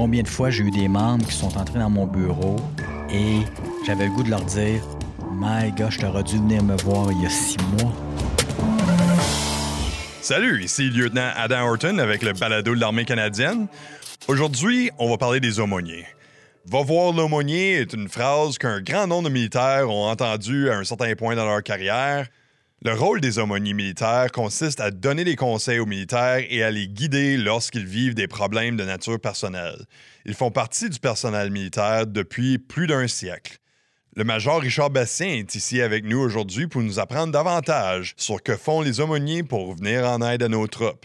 combien 0.00 0.22
de 0.22 0.28
fois 0.28 0.48
j'ai 0.48 0.64
eu 0.64 0.70
des 0.70 0.88
membres 0.88 1.26
qui 1.26 1.34
sont 1.34 1.58
entrés 1.58 1.78
dans 1.78 1.90
mon 1.90 2.06
bureau 2.06 2.56
et 3.12 3.40
j'avais 3.86 4.06
le 4.06 4.10
goût 4.10 4.22
de 4.22 4.30
leur 4.30 4.42
dire 4.44 4.82
My 5.30 5.70
gosh, 5.72 5.98
t'aurais 5.98 6.22
dû 6.22 6.38
venir 6.38 6.62
me 6.62 6.74
voir 6.84 7.12
il 7.12 7.20
y 7.20 7.26
a 7.26 7.28
six 7.28 7.58
mois. 7.78 7.92
Salut, 10.22 10.64
ici 10.64 10.88
lieutenant 10.88 11.28
Adam 11.36 11.68
Horton 11.68 11.98
avec 11.98 12.22
le 12.22 12.32
balado 12.32 12.74
de 12.74 12.80
l'armée 12.80 13.04
canadienne. 13.04 13.66
Aujourd'hui, 14.26 14.90
on 14.98 15.10
va 15.10 15.18
parler 15.18 15.38
des 15.38 15.60
aumôniers. 15.60 16.06
Va 16.64 16.82
voir 16.82 17.12
l'aumônier 17.12 17.74
est 17.74 17.92
une 17.92 18.08
phrase 18.08 18.56
qu'un 18.56 18.80
grand 18.80 19.06
nombre 19.06 19.28
de 19.28 19.34
militaires 19.34 19.90
ont 19.90 20.08
entendue 20.08 20.70
à 20.70 20.78
un 20.78 20.84
certain 20.84 21.14
point 21.14 21.36
dans 21.36 21.44
leur 21.44 21.62
carrière. 21.62 22.26
Le 22.82 22.94
rôle 22.94 23.20
des 23.20 23.38
aumôniers 23.38 23.74
militaires 23.74 24.32
consiste 24.32 24.80
à 24.80 24.90
donner 24.90 25.22
des 25.22 25.36
conseils 25.36 25.80
aux 25.80 25.86
militaires 25.86 26.42
et 26.48 26.62
à 26.62 26.70
les 26.70 26.88
guider 26.88 27.36
lorsqu'ils 27.36 27.84
vivent 27.84 28.14
des 28.14 28.26
problèmes 28.26 28.78
de 28.78 28.84
nature 28.84 29.20
personnelle. 29.20 29.84
Ils 30.24 30.32
font 30.32 30.50
partie 30.50 30.88
du 30.88 30.98
personnel 30.98 31.50
militaire 31.50 32.06
depuis 32.06 32.56
plus 32.56 32.86
d'un 32.86 33.06
siècle. 33.06 33.58
Le 34.16 34.24
major 34.24 34.62
Richard 34.62 34.88
Bastien 34.88 35.28
est 35.28 35.54
ici 35.54 35.82
avec 35.82 36.06
nous 36.06 36.20
aujourd'hui 36.20 36.68
pour 36.68 36.80
nous 36.80 36.98
apprendre 36.98 37.34
davantage 37.34 38.14
sur 38.16 38.42
que 38.42 38.56
font 38.56 38.80
les 38.80 39.00
aumôniers 39.00 39.42
pour 39.42 39.74
venir 39.74 40.06
en 40.06 40.22
aide 40.22 40.42
à 40.42 40.48
nos 40.48 40.66
troupes. 40.66 41.04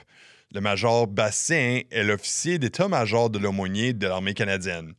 Le 0.53 0.61
major 0.61 1.07
Bastien 1.07 1.81
est 1.91 2.03
l'officier 2.05 2.57
d'état-major 2.57 3.29
de 3.29 3.37
l'aumônier 3.37 3.91
de 3.91 4.07
l'armée 4.07 4.33
canadienne. 4.33 4.93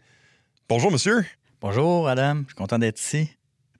Bonjour, 0.69 0.92
monsieur. 0.92 1.24
Bonjour, 1.62 2.06
Adam. 2.06 2.42
Je 2.42 2.48
suis 2.48 2.55
content 2.55 2.78
d'être 2.78 3.00
ici. 3.00 3.30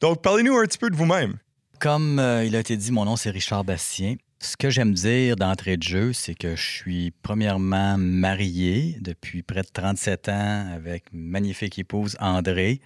Donc, 0.01 0.23
parlez-nous 0.23 0.56
un 0.56 0.65
petit 0.65 0.78
peu 0.78 0.89
de 0.89 0.97
vous-même. 0.97 1.37
Comme 1.79 2.19
euh, 2.19 2.45
il 2.45 2.57
a 2.57 2.61
été 2.61 2.77
dit, 2.77 2.91
mon 2.91 3.05
nom, 3.05 3.16
c'est 3.16 3.30
Richard 3.30 3.65
Bastien. 3.65 4.17
Ce 4.41 4.57
que 4.57 4.71
j'aime 4.71 4.93
dire 4.93 5.37
d'entrée 5.37 5.77
de 5.77 5.83
jeu, 5.83 6.12
c'est 6.12 6.34
que 6.34 6.57
je 6.57 6.62
suis 6.62 7.12
premièrement 7.23 7.97
marié 7.98 8.97
depuis 9.01 9.43
près 9.43 9.62
de 9.62 9.69
37 9.73 10.28
ans 10.28 10.73
avec 10.75 11.05
une 11.12 11.28
magnifique 11.28 11.78
épouse 11.78 12.17
André. 12.20 12.81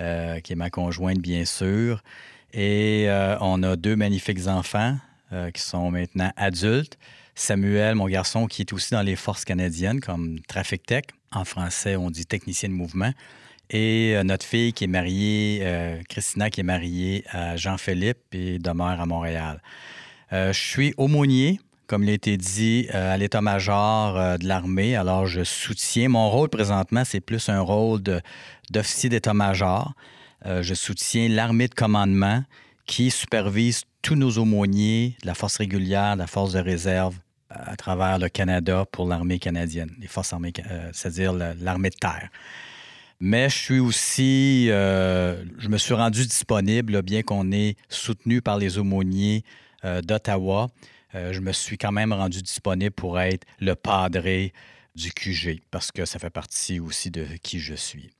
Euh, 0.00 0.40
qui 0.40 0.52
est 0.52 0.56
ma 0.56 0.70
conjointe, 0.70 1.18
bien 1.18 1.44
sûr. 1.44 2.02
Et 2.52 3.04
euh, 3.08 3.36
on 3.40 3.62
a 3.62 3.76
deux 3.76 3.94
magnifiques 3.94 4.46
enfants 4.48 4.98
qui 5.52 5.62
sont 5.62 5.90
maintenant 5.90 6.30
adultes. 6.36 6.96
Samuel, 7.34 7.96
mon 7.96 8.06
garçon, 8.06 8.46
qui 8.46 8.62
est 8.62 8.72
aussi 8.72 8.92
dans 8.92 9.02
les 9.02 9.16
forces 9.16 9.44
canadiennes 9.44 10.00
comme 10.00 10.38
Traffic 10.46 10.86
Tech. 10.86 11.04
En 11.32 11.44
français, 11.44 11.96
on 11.96 12.08
dit 12.08 12.24
technicien 12.24 12.68
de 12.68 12.74
mouvement. 12.74 13.12
Et 13.70 14.16
notre 14.24 14.46
fille 14.46 14.72
qui 14.72 14.84
est 14.84 14.88
mariée, 14.88 16.02
Christina, 16.08 16.50
qui 16.50 16.60
est 16.60 16.64
mariée 16.64 17.24
à 17.30 17.56
Jean-Philippe 17.56 18.18
et 18.32 18.58
demeure 18.58 19.00
à 19.00 19.06
Montréal. 19.06 19.60
je 20.30 20.52
suis 20.52 20.94
aumônier 20.96 21.60
comme 21.86 22.02
il 22.04 22.10
a 22.10 22.12
été 22.14 22.38
dit, 22.38 22.88
à 22.90 23.16
l'état-major 23.18 24.38
de 24.38 24.48
l'armée. 24.48 24.96
Alors, 24.96 25.26
je 25.26 25.44
soutiens. 25.44 26.08
Mon 26.08 26.30
rôle 26.30 26.48
présentement, 26.48 27.04
c'est 27.04 27.20
plus 27.20 27.50
un 27.50 27.60
rôle 27.60 28.00
d'officier 28.70 29.10
d'état-major. 29.10 29.92
Euh, 30.46 30.62
je 30.62 30.74
soutiens 30.74 31.28
l'armée 31.28 31.68
de 31.68 31.74
commandement 31.74 32.44
qui 32.86 33.10
supervise 33.10 33.84
tous 34.02 34.14
nos 34.14 34.36
aumôniers 34.38 35.16
de 35.22 35.26
la 35.26 35.34
force 35.34 35.56
régulière, 35.56 36.14
de 36.14 36.18
la 36.18 36.26
force 36.26 36.52
de 36.52 36.58
réserve 36.58 37.16
euh, 37.50 37.56
à 37.64 37.76
travers 37.76 38.18
le 38.18 38.28
Canada 38.28 38.84
pour 38.90 39.08
l'armée 39.08 39.38
canadienne, 39.38 39.90
les 39.98 40.06
forces 40.06 40.34
armées, 40.34 40.52
euh, 40.70 40.90
c'est-à-dire 40.92 41.32
l'armée 41.32 41.90
de 41.90 41.96
terre. 41.96 42.28
Mais 43.20 43.48
je 43.48 43.56
suis 43.56 43.78
aussi, 43.78 44.66
je 44.66 45.68
me 45.68 45.78
suis 45.78 45.94
rendu 45.94 46.26
disponible, 46.26 47.02
bien 47.02 47.22
qu'on 47.22 47.52
ait 47.52 47.76
soutenu 47.88 48.42
par 48.42 48.58
les 48.58 48.78
aumôniers 48.78 49.44
d'Ottawa, 49.82 50.68
je 51.14 51.40
me 51.40 51.52
suis 51.52 51.78
quand 51.78 51.92
même 51.92 52.12
rendu 52.12 52.42
disponible 52.42 52.92
pour 52.92 53.20
être 53.20 53.46
le 53.60 53.74
padré 53.74 54.52
du 54.94 55.12
QG, 55.12 55.60
parce 55.70 55.90
que 55.90 56.04
ça 56.04 56.18
fait 56.18 56.30
partie 56.30 56.80
aussi 56.80 57.10
de 57.10 57.26
qui 57.42 57.58
je 57.60 57.74
suis. 57.74 58.10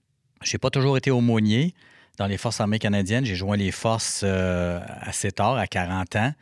J'ai 0.43 0.59
pas 0.59 0.71
toujours 0.71 0.97
été 0.97 1.11
aumônier 1.11 1.75
dans 2.19 2.27
les 2.27 2.37
forces 2.37 2.61
armées 2.61 2.79
canadiennes. 2.79 3.25
J'ai 3.25 3.37
joint 3.37 3.57
les 3.57 3.71
forces 3.71 4.23
euh, 4.25 4.81
assez 5.01 5.33
tard, 5.33 5.57
à 5.57 5.67
40 5.67 6.17
ans, 6.17 6.33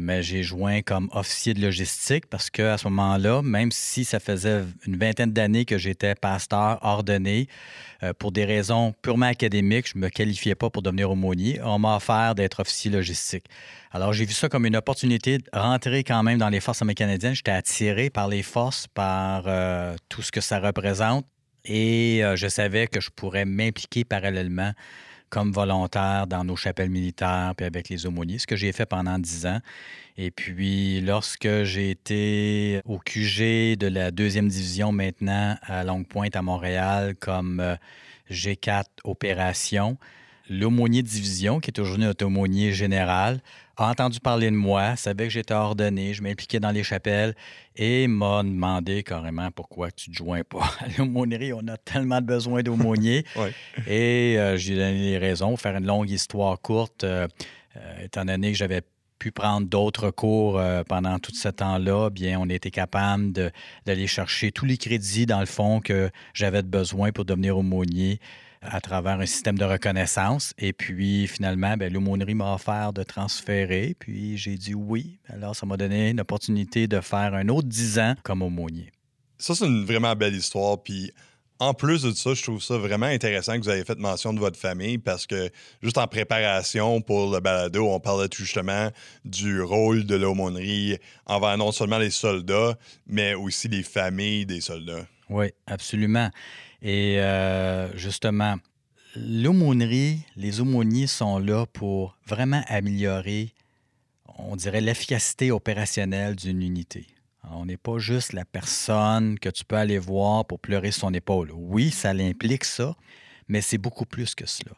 mais 0.00 0.22
j'ai 0.22 0.42
joint 0.42 0.82
comme 0.82 1.08
officier 1.12 1.54
de 1.54 1.60
logistique 1.60 2.26
parce 2.26 2.50
qu'à 2.50 2.78
ce 2.78 2.88
moment-là, 2.88 3.42
même 3.42 3.70
si 3.70 4.04
ça 4.04 4.18
faisait 4.18 4.62
une 4.86 4.96
vingtaine 4.96 5.32
d'années 5.32 5.64
que 5.64 5.78
j'étais 5.78 6.14
pasteur 6.14 6.78
ordonné, 6.82 7.46
euh, 8.02 8.12
pour 8.14 8.32
des 8.32 8.44
raisons 8.44 8.94
purement 9.02 9.26
académiques, 9.26 9.88
je 9.92 9.98
ne 9.98 10.04
me 10.04 10.08
qualifiais 10.08 10.54
pas 10.54 10.70
pour 10.70 10.82
devenir 10.82 11.10
aumônier. 11.10 11.60
On 11.62 11.78
m'a 11.78 11.96
offert 11.96 12.34
d'être 12.34 12.60
officier 12.60 12.90
logistique. 12.90 13.44
Alors, 13.92 14.12
j'ai 14.12 14.24
vu 14.24 14.32
ça 14.32 14.48
comme 14.48 14.66
une 14.66 14.76
opportunité 14.76 15.38
de 15.38 15.44
rentrer 15.52 16.02
quand 16.02 16.22
même 16.22 16.38
dans 16.38 16.48
les 16.48 16.60
forces 16.60 16.80
armées 16.80 16.94
canadiennes. 16.94 17.34
J'étais 17.34 17.50
attiré 17.50 18.08
par 18.08 18.28
les 18.28 18.42
forces, 18.42 18.86
par 18.86 19.44
euh, 19.46 19.94
tout 20.08 20.22
ce 20.22 20.32
que 20.32 20.40
ça 20.40 20.60
représente. 20.60 21.26
Et 21.64 22.24
euh, 22.24 22.36
je 22.36 22.48
savais 22.48 22.86
que 22.86 23.00
je 23.00 23.10
pourrais 23.10 23.44
m'impliquer 23.44 24.04
parallèlement 24.04 24.72
comme 25.30 25.52
volontaire 25.52 26.26
dans 26.26 26.44
nos 26.44 26.56
chapelles 26.56 26.90
militaires 26.90 27.54
puis 27.56 27.64
avec 27.64 27.88
les 27.88 28.04
aumôniers, 28.06 28.38
ce 28.38 28.46
que 28.46 28.56
j'ai 28.56 28.72
fait 28.72 28.86
pendant 28.86 29.18
dix 29.18 29.46
ans. 29.46 29.60
Et 30.16 30.30
puis, 30.30 31.00
lorsque 31.00 31.62
j'ai 31.62 31.90
été 31.90 32.82
au 32.84 32.98
QG 32.98 33.76
de 33.76 33.86
la 33.86 34.10
deuxième 34.10 34.48
division 34.48 34.92
maintenant 34.92 35.56
à 35.62 35.84
Longue 35.84 36.06
Pointe 36.06 36.36
à 36.36 36.42
Montréal 36.42 37.14
comme 37.18 37.60
euh, 37.60 37.76
G4 38.30 38.84
opération, 39.04 39.96
l'aumônier 40.50 41.02
division, 41.02 41.60
qui 41.60 41.70
est 41.70 41.80
aujourd'hui 41.80 42.04
notre 42.04 42.26
aumônier 42.26 42.72
général, 42.72 43.40
a 43.80 43.90
entendu 43.90 44.20
parler 44.20 44.50
de 44.50 44.56
moi, 44.56 44.94
savait 44.96 45.24
que 45.24 45.32
j'étais 45.32 45.54
ordonné, 45.54 46.12
je 46.12 46.22
m'impliquais 46.22 46.60
dans 46.60 46.70
les 46.70 46.82
chapelles 46.82 47.34
et 47.76 48.06
m'a 48.08 48.42
demandé 48.42 49.02
carrément 49.02 49.50
pourquoi 49.50 49.90
tu 49.90 50.10
ne 50.10 50.14
te 50.14 50.18
joins 50.18 50.44
pas 50.44 50.70
à 50.80 50.86
l'aumônerie. 50.98 51.54
On 51.54 51.66
a 51.66 51.78
tellement 51.78 52.20
de 52.20 52.26
besoin 52.26 52.62
d'aumôniers. 52.62 53.24
Et 53.86 54.38
euh, 54.38 54.56
j'ai 54.58 54.74
donné 54.74 54.98
les 54.98 55.18
raisons. 55.18 55.50
Pour 55.50 55.60
faire 55.60 55.76
une 55.76 55.86
longue 55.86 56.10
histoire 56.10 56.60
courte, 56.60 57.04
euh, 57.04 57.26
euh, 57.76 58.04
étant 58.04 58.26
donné 58.26 58.52
que 58.52 58.58
j'avais 58.58 58.82
pu 59.18 59.32
prendre 59.32 59.66
d'autres 59.66 60.10
cours 60.10 60.58
pendant 60.88 61.18
tout 61.18 61.34
ce 61.34 61.48
temps-là, 61.48 62.08
bien, 62.08 62.40
on 62.40 62.48
était 62.48 62.70
capable 62.70 63.32
d'aller 63.84 64.06
chercher 64.06 64.50
tous 64.50 64.64
les 64.64 64.78
crédits, 64.78 65.26
dans 65.26 65.40
le 65.40 65.46
fond, 65.46 65.80
que 65.80 66.10
j'avais 66.32 66.62
de 66.62 66.68
besoin 66.68 67.12
pour 67.12 67.26
devenir 67.26 67.58
aumônier 67.58 68.18
à 68.62 68.80
travers 68.80 69.18
un 69.20 69.26
système 69.26 69.58
de 69.58 69.64
reconnaissance. 69.64 70.52
Et 70.58 70.72
puis, 70.72 71.26
finalement, 71.26 71.76
ben, 71.76 71.92
l'aumônerie 71.92 72.34
m'a 72.34 72.54
offert 72.54 72.92
de 72.92 73.02
transférer. 73.02 73.96
Puis, 73.98 74.36
j'ai 74.36 74.56
dit 74.56 74.74
oui. 74.74 75.18
Alors, 75.28 75.56
ça 75.56 75.66
m'a 75.66 75.76
donné 75.76 76.10
une 76.10 76.20
opportunité 76.20 76.86
de 76.86 77.00
faire 77.00 77.34
un 77.34 77.48
autre 77.48 77.68
10 77.68 77.98
ans 77.98 78.14
comme 78.22 78.42
aumônier. 78.42 78.90
Ça, 79.38 79.54
c'est 79.54 79.66
une 79.66 79.84
vraiment 79.84 80.14
belle 80.14 80.34
histoire. 80.34 80.82
Puis, 80.82 81.12
en 81.58 81.74
plus 81.74 82.02
de 82.02 82.12
ça, 82.12 82.32
je 82.32 82.42
trouve 82.42 82.62
ça 82.62 82.78
vraiment 82.78 83.06
intéressant 83.06 83.58
que 83.58 83.64
vous 83.64 83.70
ayez 83.70 83.84
fait 83.84 83.98
mention 83.98 84.32
de 84.32 84.40
votre 84.40 84.58
famille 84.58 84.96
parce 84.96 85.26
que 85.26 85.50
juste 85.82 85.98
en 85.98 86.06
préparation 86.06 87.02
pour 87.02 87.30
le 87.30 87.40
balado, 87.40 87.86
on 87.86 88.00
parlait 88.00 88.28
tout 88.28 88.44
justement 88.44 88.90
du 89.26 89.60
rôle 89.60 90.04
de 90.04 90.16
l'aumônerie 90.16 90.96
envers 91.26 91.58
non 91.58 91.70
seulement 91.70 91.98
les 91.98 92.10
soldats, 92.10 92.78
mais 93.06 93.34
aussi 93.34 93.68
les 93.68 93.82
familles 93.82 94.46
des 94.46 94.62
soldats. 94.62 95.06
Oui, 95.30 95.46
absolument. 95.66 96.28
Et 96.82 97.20
euh, 97.20 97.96
justement, 97.96 98.56
l'aumônerie, 99.14 100.18
les 100.36 100.60
aumôniers 100.60 101.06
sont 101.06 101.38
là 101.38 101.66
pour 101.66 102.18
vraiment 102.26 102.62
améliorer, 102.66 103.54
on 104.38 104.56
dirait, 104.56 104.80
l'efficacité 104.80 105.52
opérationnelle 105.52 106.34
d'une 106.34 106.62
unité. 106.62 107.06
on 107.52 107.64
n'est 107.64 107.76
pas 107.76 107.98
juste 107.98 108.32
la 108.32 108.44
personne 108.44 109.38
que 109.38 109.48
tu 109.48 109.64
peux 109.64 109.76
aller 109.76 109.98
voir 109.98 110.44
pour 110.46 110.58
pleurer 110.58 110.90
son 110.90 111.14
épaule. 111.14 111.52
Oui, 111.54 111.90
ça 111.90 112.12
l'implique 112.12 112.64
ça, 112.64 112.96
mais 113.46 113.60
c'est 113.60 113.78
beaucoup 113.78 114.06
plus 114.06 114.34
que 114.34 114.46
cela. 114.46 114.72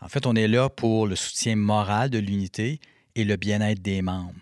En 0.00 0.08
fait, 0.08 0.26
on 0.26 0.34
est 0.34 0.48
là 0.48 0.68
pour 0.68 1.06
le 1.06 1.14
soutien 1.14 1.54
moral 1.54 2.10
de 2.10 2.18
l'unité 2.18 2.80
et 3.14 3.24
le 3.24 3.36
bien-être 3.36 3.80
des 3.80 4.02
membres. 4.02 4.34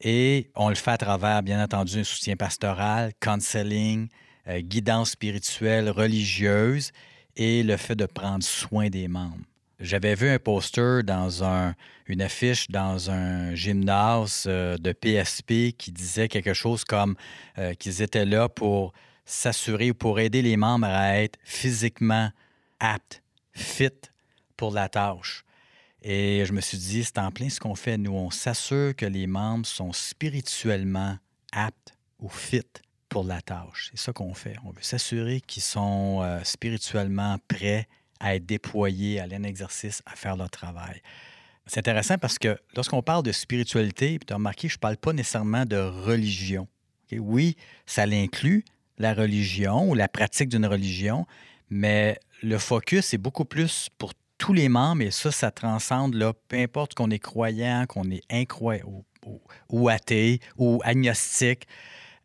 Et 0.00 0.50
on 0.54 0.68
le 0.68 0.74
fait 0.76 0.92
à 0.92 0.98
travers, 0.98 1.42
bien 1.42 1.62
entendu, 1.62 1.98
un 1.98 2.04
soutien 2.04 2.36
pastoral, 2.36 3.12
counseling, 3.20 4.08
euh, 4.48 4.60
guidance 4.60 5.10
spirituelle, 5.12 5.90
religieuse 5.90 6.92
et 7.36 7.62
le 7.62 7.76
fait 7.76 7.96
de 7.96 8.06
prendre 8.06 8.44
soin 8.44 8.88
des 8.88 9.08
membres. 9.08 9.44
J'avais 9.80 10.14
vu 10.14 10.28
un 10.28 10.38
poster 10.38 11.02
dans 11.02 11.42
un, 11.42 11.74
une 12.06 12.22
affiche 12.22 12.70
dans 12.70 13.10
un 13.10 13.54
gymnase 13.54 14.44
euh, 14.46 14.78
de 14.78 14.92
PSP 14.92 15.76
qui 15.76 15.90
disait 15.92 16.28
quelque 16.28 16.54
chose 16.54 16.84
comme 16.84 17.16
euh, 17.58 17.74
qu'ils 17.74 18.00
étaient 18.00 18.24
là 18.24 18.48
pour 18.48 18.92
s'assurer 19.24 19.90
ou 19.90 19.94
pour 19.94 20.20
aider 20.20 20.42
les 20.42 20.56
membres 20.56 20.86
à 20.86 21.18
être 21.18 21.38
physiquement 21.42 22.30
aptes, 22.78 23.22
fit 23.52 23.90
pour 24.56 24.72
la 24.72 24.88
tâche. 24.88 25.44
Et 26.02 26.44
je 26.46 26.52
me 26.52 26.60
suis 26.60 26.78
dit, 26.78 27.02
c'est 27.02 27.18
en 27.18 27.30
plein 27.32 27.48
ce 27.48 27.58
qu'on 27.58 27.74
fait. 27.74 27.96
Nous, 27.96 28.12
on 28.12 28.30
s'assure 28.30 28.94
que 28.94 29.06
les 29.06 29.26
membres 29.26 29.66
sont 29.66 29.92
spirituellement 29.92 31.16
aptes 31.50 31.94
ou 32.20 32.28
fit 32.28 32.62
pour 33.14 33.22
la 33.22 33.40
tâche. 33.40 33.90
C'est 33.92 34.00
ça 34.00 34.12
qu'on 34.12 34.34
fait. 34.34 34.56
On 34.64 34.70
veut 34.70 34.82
s'assurer 34.82 35.40
qu'ils 35.40 35.62
sont 35.62 36.18
euh, 36.22 36.40
spirituellement 36.42 37.38
prêts 37.46 37.86
à 38.18 38.34
être 38.34 38.44
déployés, 38.44 39.20
à 39.20 39.22
aller 39.22 39.36
en 39.36 39.44
exercice, 39.44 40.02
à 40.04 40.16
faire 40.16 40.36
leur 40.36 40.50
travail. 40.50 41.00
C'est 41.64 41.78
intéressant 41.78 42.18
parce 42.18 42.40
que 42.40 42.58
lorsqu'on 42.74 43.02
parle 43.02 43.22
de 43.22 43.30
spiritualité, 43.30 44.18
tu 44.26 44.32
as 44.32 44.36
remarqué, 44.36 44.66
je 44.66 44.74
ne 44.74 44.80
parle 44.80 44.96
pas 44.96 45.12
nécessairement 45.12 45.64
de 45.64 45.76
religion. 45.76 46.66
Oui, 47.12 47.56
ça 47.86 48.04
l'inclut, 48.04 48.64
la 48.98 49.14
religion 49.14 49.88
ou 49.88 49.94
la 49.94 50.08
pratique 50.08 50.48
d'une 50.48 50.66
religion, 50.66 51.24
mais 51.70 52.18
le 52.42 52.58
focus 52.58 53.14
est 53.14 53.18
beaucoup 53.18 53.44
plus 53.44 53.90
pour 53.96 54.12
tous 54.38 54.54
les 54.54 54.68
membres 54.68 55.02
et 55.02 55.12
ça, 55.12 55.30
ça 55.30 55.52
transcende, 55.52 56.14
là, 56.14 56.32
peu 56.48 56.56
importe 56.56 56.94
qu'on 56.94 57.12
est 57.12 57.20
croyant, 57.20 57.84
qu'on 57.86 58.10
est 58.10 58.24
incroyant 58.28 59.04
ou, 59.24 59.40
ou, 59.68 59.88
athée 59.88 60.40
ou 60.56 60.80
agnostique, 60.82 61.68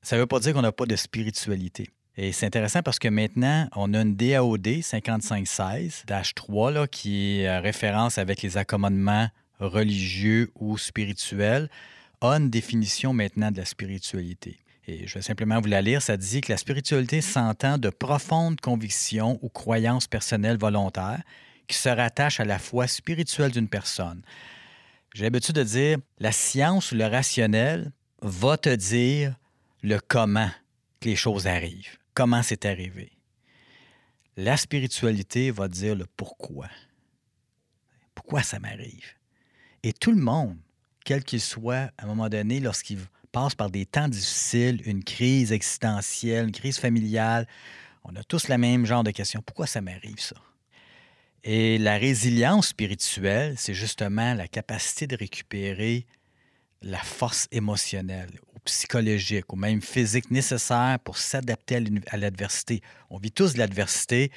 ça 0.02 0.16
ne 0.16 0.22
veut 0.22 0.28
pas 0.28 0.40
dire 0.40 0.54
qu'on 0.54 0.62
n'a 0.62 0.72
pas 0.72 0.86
de 0.86 0.96
spiritualité. 0.96 1.90
Et 2.18 2.32
c'est 2.32 2.46
intéressant 2.46 2.82
parce 2.82 3.00
que 3.00 3.08
maintenant, 3.08 3.68
on 3.76 3.94
a 3.94 4.02
une 4.02 4.16
DAOD 4.16 4.68
5516-3 4.68 6.88
qui 6.88 7.40
est 7.40 7.60
référence 7.60 8.18
avec 8.18 8.42
les 8.42 8.58
accommodements 8.58 9.30
religieux 9.60 10.52
ou 10.56 10.78
spirituels, 10.78 11.70
a 12.22 12.34
une 12.34 12.50
définition 12.50 13.14
maintenant 13.14 13.52
de 13.52 13.58
la 13.58 13.66
spiritualité. 13.66 14.60
Et 14.88 15.08
je 15.08 15.14
vais 15.14 15.22
simplement 15.22 15.62
vous 15.62 15.68
la 15.68 15.82
lire. 15.82 16.02
Ça 16.02 16.18
dit 16.18 16.42
que 16.42 16.52
la 16.52 16.58
spiritualité 16.58 17.22
s'entend 17.22 17.78
de 17.78 17.90
profondes 17.90 18.60
convictions 18.60 19.40
ou 19.42 19.50
croyances 19.50 20.08
personnelles 20.08 20.58
volontaires 20.58 21.22
qui 21.68 21.78
se 21.78 21.90
rattachent 21.90 22.40
à 22.40 22.46
la 22.46 22.58
foi 22.58 22.88
spirituelle 22.88 23.52
d'une 23.52 23.70
personne. 23.70 24.22
J'ai 25.14 25.24
l'habitude 25.24 25.56
de 25.56 25.64
dire, 25.64 25.98
la 26.20 26.32
science 26.32 26.92
ou 26.92 26.96
le 26.96 27.06
rationnel 27.06 27.92
va 28.22 28.58
te 28.58 28.74
dire 28.74 29.36
le 29.82 30.00
comment 30.00 30.50
que 31.00 31.10
les 31.10 31.16
choses 31.16 31.48
arrivent, 31.48 31.98
comment 32.14 32.44
c'est 32.44 32.66
arrivé. 32.66 33.12
La 34.36 34.58
spiritualité 34.58 35.52
va 35.52 35.68
dire 35.68 35.96
le 35.96 36.06
pourquoi. 36.06 36.70
Pourquoi 38.16 38.44
ça 38.44 38.60
m'arrive? 38.60 39.16
Et 39.84 39.94
tout 39.94 40.12
le 40.12 40.22
monde, 40.22 40.58
quel 41.06 41.24
qu'il 41.24 41.42
soit, 41.42 41.92
à 41.98 42.04
un 42.04 42.08
moment 42.08 42.30
donné, 42.30 42.60
lorsqu'il 42.60 43.00
passe 43.32 43.56
par 43.56 43.70
des 43.70 43.86
temps 43.86 44.08
difficiles, 44.08 44.82
une 44.86 45.04
crise 45.04 45.52
existentielle, 45.52 46.46
une 46.46 46.52
crise 46.52 46.78
familiale, 46.78 47.48
on 48.04 48.16
a 48.16 48.24
tous 48.24 48.48
le 48.48 48.58
même 48.58 48.86
genre 48.86 49.04
de 49.04 49.12
questions. 49.12 49.42
Pourquoi 49.42 49.68
ça 49.68 49.82
m'arrive, 49.82 50.20
ça? 50.20 50.36
Et 51.44 51.78
la 51.78 51.98
résilience 51.98 52.70
spirituelle, 52.70 53.56
c'est 53.58 53.74
justement 53.74 54.34
la 54.34 54.48
capacité 54.48 55.08
de 55.08 55.16
récupérer 55.16 56.06
la 56.82 56.98
force 56.98 57.48
émotionnelle 57.52 58.40
psychologique 58.66 59.52
ou 59.52 59.56
même 59.56 59.82
physique 59.82 60.32
nécessaire 60.32 60.98
pour 61.04 61.18
s'adapter 61.18 61.82
à 62.08 62.18
l'adversité. 62.18 62.82
On 63.10 63.18
vit 63.18 63.32
tous 63.32 63.54
de 63.54 63.60
l'adversité. 63.60 64.32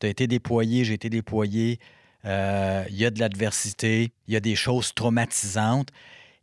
Tu 0.00 0.06
as 0.06 0.10
été 0.10 0.26
déployé, 0.26 0.84
j'ai 0.84 0.94
été 0.94 1.10
déployé. 1.10 1.78
Euh, 2.24 2.84
il 2.88 2.96
y 2.96 3.04
a 3.04 3.10
de 3.10 3.20
l'adversité, 3.20 4.12
il 4.26 4.34
y 4.34 4.36
a 4.36 4.40
des 4.40 4.56
choses 4.56 4.94
traumatisantes. 4.94 5.90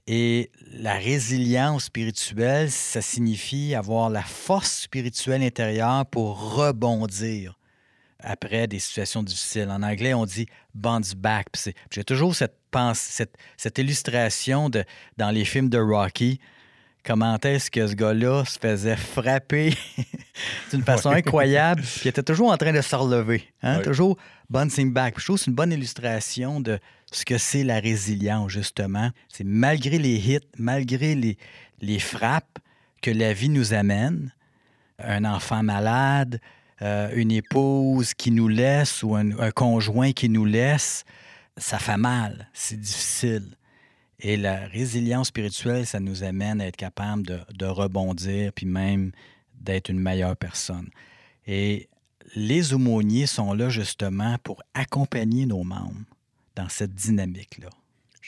Et 0.08 0.52
la 0.74 0.96
résilience 0.96 1.86
spirituelle, 1.86 2.72
ça 2.72 3.02
signifie 3.02 3.76
avoir 3.76 4.10
la 4.10 4.24
force 4.24 4.82
spirituelle 4.82 5.44
intérieure 5.44 6.06
pour 6.08 6.56
rebondir 6.56 7.58
après 8.20 8.68
des 8.68 8.80
situations 8.80 9.24
difficiles. 9.24 9.70
En 9.70 9.84
anglais, 9.84 10.14
on 10.14 10.26
dit 10.26 10.48
bounce 10.74 11.14
back. 11.14 11.48
J'ai 11.92 12.04
toujours 12.04 12.36
cette, 12.36 12.58
cette, 12.94 13.36
cette 13.58 13.78
illustration 13.78 14.70
de, 14.70 14.84
dans 15.18 15.32
les 15.32 15.46
films 15.46 15.70
de 15.70 15.80
Rocky 15.80 16.40
comment 17.04 17.38
est-ce 17.44 17.72
que 17.72 17.88
ce 17.88 17.96
gars-là 17.96 18.46
se 18.46 18.60
faisait 18.60 18.96
frapper 18.96 19.74
d'une 20.72 20.84
façon 20.84 21.10
incroyable, 21.10 21.82
puis 21.82 22.02
il 22.06 22.08
était 22.10 22.24
toujours 22.24 22.52
en 22.52 22.58
train 22.58 22.74
de 22.74 22.82
se 22.82 22.96
relever, 22.96 23.44
hein? 23.64 23.80
toujours 23.82 24.18
bouncing 24.50 24.94
back. 24.94 25.16
Je 25.18 25.26
trouve 25.26 25.38
que 25.38 25.44
c'est 25.44 25.52
une 25.52 25.56
bonne 25.56 25.72
illustration 25.72 26.60
de 26.60 26.80
ce 27.12 27.26
que 27.26 27.38
c'est 27.38 27.64
la 27.64 27.80
résilience, 27.80 28.52
justement. 28.52 29.10
C'est 29.30 29.44
malgré 29.44 29.98
les 29.98 30.16
hits, 30.16 30.40
malgré 30.58 31.16
les, 31.16 31.38
les 31.82 32.00
frappes 32.00 32.60
que 33.02 33.12
la 33.12 33.34
vie 33.34 33.50
nous 33.50 33.74
amène, 33.74 34.34
un 35.00 35.26
enfant 35.26 35.64
malade, 35.64 36.40
euh, 36.82 37.10
une 37.16 37.32
épouse 37.32 38.14
qui 38.14 38.32
nous 38.32 38.48
laisse 38.48 39.04
ou 39.04 39.16
un 39.16 39.52
conjoint 39.52 40.12
qui 40.12 40.30
nous 40.30 40.46
laisse, 40.46 41.04
ça 41.58 41.80
fait 41.80 41.98
mal, 41.98 42.50
c'est 42.54 42.80
difficile. 42.80 43.56
Et 44.24 44.38
la 44.38 44.68
résilience 44.68 45.30
spirituelle, 45.30 45.86
ça 45.86 46.00
nous 46.00 46.24
amène 46.24 46.62
à 46.62 46.68
être 46.68 46.78
capable 46.78 47.24
de, 47.24 47.66
rebondir, 47.66 48.54
puis 48.54 48.68
même 48.68 49.12
d'être 49.60 49.90
une 49.90 50.00
meilleure 50.00 50.38
personne. 50.38 50.90
Et 51.48 51.90
les 52.36 52.74
aumôniers 52.74 53.26
sont 53.26 53.54
là 53.54 53.70
justement 53.70 54.38
pour 54.44 54.62
accompagner 54.76 55.48
nos 55.48 55.64
membres 55.64 56.06
dans 56.56 56.70
cette 56.70 56.94
dynamique-là. 56.94 57.70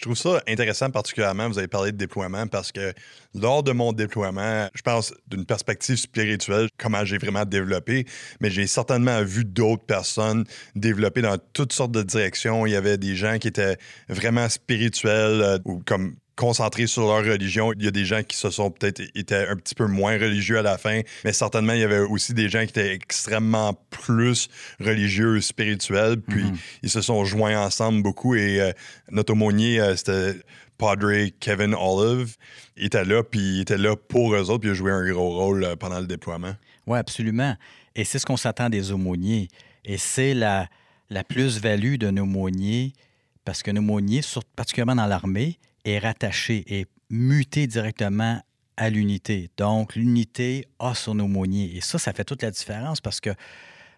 Trouve 0.04 0.18
ça 0.18 0.44
intéressant 0.50 0.90
particulièrement, 0.90 1.48
vous 1.48 1.58
avez 1.58 1.70
parlé 1.70 1.94
de 1.94 1.98
déploiement, 1.98 2.46
parce 2.48 2.74
que 2.74 2.92
lors 3.34 3.64
de 3.64 3.72
mon 3.72 3.94
déploiement, 3.94 4.68
je 4.76 4.82
pense 4.82 5.14
d'une 5.28 5.46
perspective 5.46 5.96
spirituelle, 5.96 6.68
comment 6.78 7.06
j'ai 7.06 7.18
vraiment 7.18 7.46
développé, 7.46 8.06
mais 8.42 8.50
j'ai 8.50 8.68
certainement 8.68 9.24
vu 9.24 9.46
d'autres 9.46 9.86
personnes 9.86 10.44
développer 10.76 11.22
dans 11.22 11.38
toutes 11.54 11.72
sortes 11.72 11.94
de 11.94 12.04
directions. 12.04 12.66
Il 12.66 12.72
y 12.72 12.76
avait 12.76 12.98
des 12.98 13.16
gens 13.16 13.38
qui 13.38 13.48
étaient 13.48 13.78
vraiment 14.10 14.50
spirituels 14.50 15.42
euh, 15.42 15.58
ou 15.64 15.82
comme 15.86 16.18
concentrés 16.36 16.88
sur 16.88 17.04
leur 17.04 17.24
religion. 17.24 17.74
Il 17.74 17.86
y 17.86 17.88
a 17.88 17.92
des 17.92 18.06
gens 18.06 18.24
qui 18.24 18.38
se 18.38 18.50
sont 18.50 18.72
peut-être 18.72 19.02
été 19.16 19.36
un 19.36 19.56
petit 19.56 19.76
peu 19.76 19.86
moins 19.86 20.14
religieux 20.14 20.58
à 20.58 20.62
la 20.62 20.78
fin, 20.78 21.02
mais 21.24 21.34
certainement, 21.34 21.74
il 21.74 21.80
y 21.80 21.84
avait 21.84 22.00
aussi 22.00 22.34
des 22.34 22.50
gens 22.50 22.62
qui 22.62 22.70
étaient 22.70 22.94
extrêmement 22.94 23.74
plus 23.90 24.50
religieux, 24.80 25.42
spirituels, 25.42 26.22
puis 26.22 26.44
mhm. 26.44 26.58
ils 26.82 26.90
se 26.90 27.02
sont 27.02 27.24
joints 27.26 27.60
ensemble 27.60 28.02
beaucoup 28.02 28.36
et 28.36 28.62
euh, 28.62 28.72
notre 29.12 29.34
aumônier, 29.34 29.80
euh, 29.80 29.96
c'était 29.96 30.36
Padre 30.78 31.30
Kevin 31.40 31.76
Olive. 31.76 32.36
Il 32.78 32.86
était 32.86 33.06
là, 33.06 33.24
puis 33.24 33.40
il 33.40 33.62
était 33.62 33.78
là 33.78 33.96
pour 33.96 34.34
eux 34.34 34.50
autres, 34.50 34.60
puis 34.60 34.70
il 34.70 34.72
a 34.72 34.76
joué 34.76 34.92
un 34.92 35.08
gros 35.10 35.38
rôle 35.38 35.64
euh, 35.64 35.76
pendant 35.76 36.00
le 36.00 36.08
déploiement. 36.08 36.54
Oui, 36.88 36.98
absolument. 36.98 37.56
Et 37.96 38.04
c'est 38.04 38.20
ce 38.20 38.26
qu'on 38.26 38.38
s'attend 38.38 38.70
des 38.70 38.92
aumôniers. 38.92 39.48
Et 39.86 39.98
c'est 39.98 40.34
la, 40.34 40.68
la 41.10 41.24
plus-value 41.24 41.96
d'un 41.96 42.18
aumônier, 42.18 42.94
parce 43.46 43.62
qu'un 43.62 43.76
aumônier, 43.78 44.22
particulièrement 44.56 44.96
dans 44.96 45.06
l'armée, 45.06 45.60
est 45.86 46.00
rattaché, 46.00 46.64
est 46.68 46.88
muté 47.10 47.68
directement 47.68 48.42
à 48.78 48.90
l'unité. 48.90 49.50
Donc, 49.58 49.96
l'unité 49.96 50.68
a 50.80 50.96
son 50.96 51.20
aumônier. 51.20 51.76
Et 51.76 51.82
ça, 51.82 52.00
ça 52.00 52.14
fait 52.14 52.24
toute 52.24 52.42
la 52.42 52.52
différence 52.52 53.02
parce 53.02 53.20
que, 53.20 53.30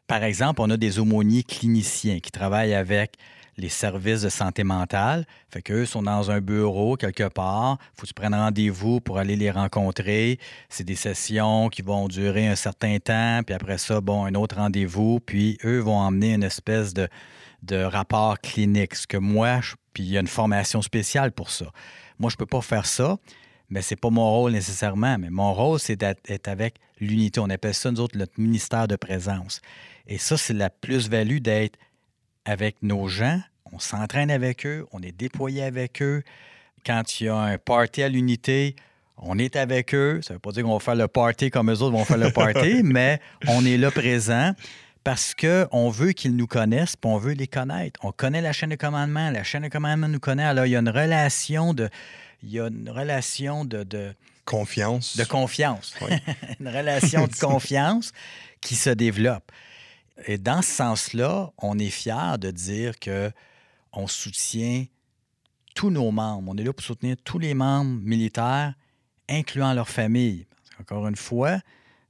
par 0.08 0.24
exemple, 0.24 0.62
on 0.62 0.70
a 0.70 0.78
des 0.78 1.00
aumôniers 1.00 1.44
cliniciens 1.44 2.20
qui 2.20 2.32
travaillent 2.32 2.74
avec 2.74 3.14
les 3.58 3.70
services 3.70 4.22
de 4.22 4.30
santé 4.30 4.64
mentale. 4.64 5.26
Fait 5.50 5.62
qu'eux 5.62 5.86
sont 5.86 6.04
dans 6.04 6.30
un 6.30 6.42
bureau 6.42 6.98
quelque 6.98 7.28
part. 7.30 7.78
Faut 7.96 8.02
que 8.02 8.08
tu 8.08 8.14
prennes 8.14 8.36
rendez-vous 8.36 9.00
pour 9.00 9.18
aller 9.18 9.36
les 9.36 9.52
rencontrer. 9.52 10.40
C'est 10.70 10.84
des 10.84 10.96
sessions 10.96 11.70
qui 11.70 11.82
vont 11.82 12.08
durer 12.08 12.48
un 12.48 12.56
certain 12.56 12.98
temps, 13.00 13.42
puis 13.46 13.56
après 13.56 13.78
ça, 13.78 14.02
bon, 14.02 14.26
un 14.26 14.36
autre 14.36 14.58
rendez-vous. 14.58 15.20
Puis 15.22 15.58
eux 15.64 15.80
vont 15.80 15.98
emmener 15.98 16.34
une 16.34 16.44
espèce 16.44 16.94
de, 16.94 17.08
de 17.64 17.78
rapport 17.78 18.40
clinique. 18.40 18.96
Ce 18.96 19.08
que 19.08 19.18
moi, 19.18 19.62
je 19.62 19.76
puis 19.96 20.04
il 20.04 20.10
y 20.12 20.18
a 20.18 20.20
une 20.20 20.28
formation 20.28 20.82
spéciale 20.84 21.32
pour 21.32 21.50
ça. 21.50 21.72
Moi, 22.20 22.30
je 22.30 22.36
ne 22.36 22.38
peux 22.38 22.46
pas 22.46 22.62
faire 22.62 22.86
ça, 22.86 23.18
mais 23.70 23.82
ce 23.82 23.94
n'est 23.94 23.98
pas 23.98 24.10
mon 24.10 24.30
rôle 24.30 24.52
nécessairement. 24.52 25.18
Mais 25.18 25.30
mon 25.30 25.54
rôle, 25.54 25.80
c'est 25.80 25.96
d'être 25.96 26.48
avec 26.50 26.76
l'unité. 27.00 27.40
On 27.40 27.50
appelle 27.50 27.74
ça, 27.74 27.90
nous 27.92 28.02
autres, 28.02 28.18
notre 28.18 28.38
ministère 28.38 28.90
de 28.90 28.98
présence. 28.98 29.62
Et 30.06 30.18
ça, 30.18 30.36
c'est 30.36 30.54
la 30.54 30.70
plus-value 30.70 31.38
d'être 31.38 31.80
avec 32.44 32.76
nos 32.82 33.08
gens. 33.08 33.40
On 33.72 33.80
s'entraîne 33.80 34.30
avec 34.30 34.66
eux, 34.66 34.86
on 34.92 35.02
est 35.02 35.14
déployé 35.14 35.64
avec 35.64 36.02
eux. 36.02 36.24
Quand 36.86 37.20
il 37.20 37.26
y 37.26 37.30
a 37.30 37.38
un 37.38 37.58
party 37.58 38.04
à 38.04 38.10
l'unité, 38.10 38.76
on 39.18 39.40
est 39.40 39.56
avec 39.56 39.96
eux. 39.96 40.20
Ça 40.22 40.34
ne 40.34 40.36
veut 40.36 40.42
pas 40.42 40.52
dire 40.52 40.64
qu'on 40.64 40.74
va 40.74 40.80
faire 40.80 40.96
le 40.96 41.08
party 41.08 41.50
comme 41.50 41.72
eux 41.72 41.82
autres 41.82 41.96
vont 41.98 42.06
faire 42.06 42.18
le 42.18 42.32
party, 42.32 42.82
mais 42.84 43.22
on 43.48 43.66
est 43.66 43.78
là 43.78 43.92
présent 43.92 44.54
parce 45.06 45.36
qu'on 45.36 45.90
veut 45.92 46.14
qu'ils 46.14 46.36
nous 46.36 46.48
connaissent, 46.48 46.96
puis 46.96 47.10
on 47.10 47.20
veut 47.20 47.34
les 47.34 47.48
connaître. 47.48 48.00
On 48.04 48.12
connaît 48.12 48.42
la 48.42 48.52
chaîne 48.54 48.72
de 48.72 48.76
commandement, 48.76 49.30
la 49.30 49.44
chaîne 49.44 49.62
de 49.62 49.68
commandement 49.68 50.08
nous 50.08 50.20
connaît. 50.20 50.44
Alors, 50.44 50.66
il 50.66 50.72
y 50.72 50.76
a 50.76 50.80
une 50.80 50.90
relation 50.90 51.76
de. 51.76 51.90
Il 52.42 52.50
y 52.50 52.60
a 52.60 52.68
une 52.68 52.90
relation 52.90 53.66
de. 53.66 54.16
confiance. 54.46 55.16
De 55.16 55.24
confiance. 55.24 55.94
une 56.60 56.68
relation 56.68 57.28
de 57.28 57.36
confiance 57.40 58.14
qui 58.62 58.74
se 58.74 58.90
développe. 58.90 59.52
Et 60.26 60.40
dans 60.40 60.64
ce 60.64 60.72
sens-là, 60.72 61.52
on 61.60 61.78
est 61.78 61.92
fier 61.92 62.40
de 62.40 62.50
dire 62.50 62.98
que 62.98 63.32
on 63.94 64.08
soutient 64.08 64.86
tous 65.76 65.92
nos 65.92 66.10
membres. 66.10 66.52
On 66.52 66.58
est 66.58 66.64
là 66.64 66.74
pour 66.74 66.84
soutenir 66.84 67.16
tous 67.24 67.38
les 67.38 67.54
membres 67.54 68.02
militaires, 68.02 68.74
incluant 69.30 69.72
leur 69.74 69.88
famille. 69.88 70.48
Encore 70.82 71.08
une 71.08 71.16
fois, 71.16 71.60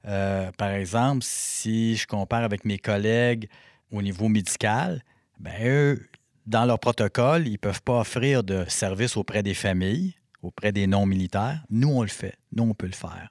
euh, 0.06 0.50
par 0.52 0.70
exemple, 0.70 1.20
si 1.22 1.96
je 1.96 2.06
compare 2.06 2.44
avec 2.44 2.64
mes 2.64 2.78
collègues 2.78 3.48
au 3.90 4.02
niveau 4.02 4.28
médical, 4.28 5.02
ben 5.40 5.54
eux, 5.64 6.08
dans 6.46 6.64
leur 6.64 6.78
protocole, 6.78 7.46
ils 7.46 7.52
ne 7.52 7.56
peuvent 7.56 7.82
pas 7.82 8.00
offrir 8.00 8.44
de 8.44 8.64
services 8.68 9.16
auprès 9.16 9.42
des 9.42 9.54
familles, 9.54 10.14
auprès 10.42 10.70
des 10.70 10.86
non-militaires. 10.86 11.62
Nous, 11.70 11.88
on 11.88 12.02
le 12.02 12.08
fait. 12.08 12.36
Nous, 12.52 12.62
on 12.62 12.74
peut 12.74 12.86
le 12.86 12.92
faire. 12.92 13.30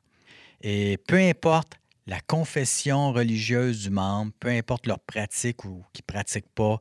Et 0.61 0.97
peu 1.07 1.17
importe 1.17 1.79
la 2.07 2.19
confession 2.19 3.13
religieuse 3.13 3.83
du 3.83 3.89
membre, 3.89 4.31
peu 4.39 4.49
importe 4.49 4.85
leur 4.85 4.99
pratique 4.99 5.63
ou 5.63 5.83
qu'ils 5.93 6.03
ne 6.07 6.13
pratiquent 6.13 6.53
pas, 6.53 6.79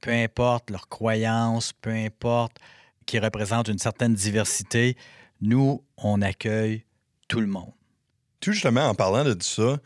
peu 0.00 0.10
importe 0.10 0.70
leur 0.70 0.88
croyance, 0.88 1.72
peu 1.72 1.90
importe 1.90 2.58
qu'ils 3.06 3.24
représentent 3.24 3.68
une 3.68 3.78
certaine 3.78 4.14
diversité, 4.14 4.96
nous, 5.40 5.84
on 5.96 6.20
accueille 6.20 6.84
tout 7.28 7.40
le 7.40 7.46
monde 7.46 7.75
tout 8.40 8.52
justement 8.52 8.86
en 8.86 8.94
parlant 8.94 9.24
de 9.24 9.36
ça, 9.40 9.78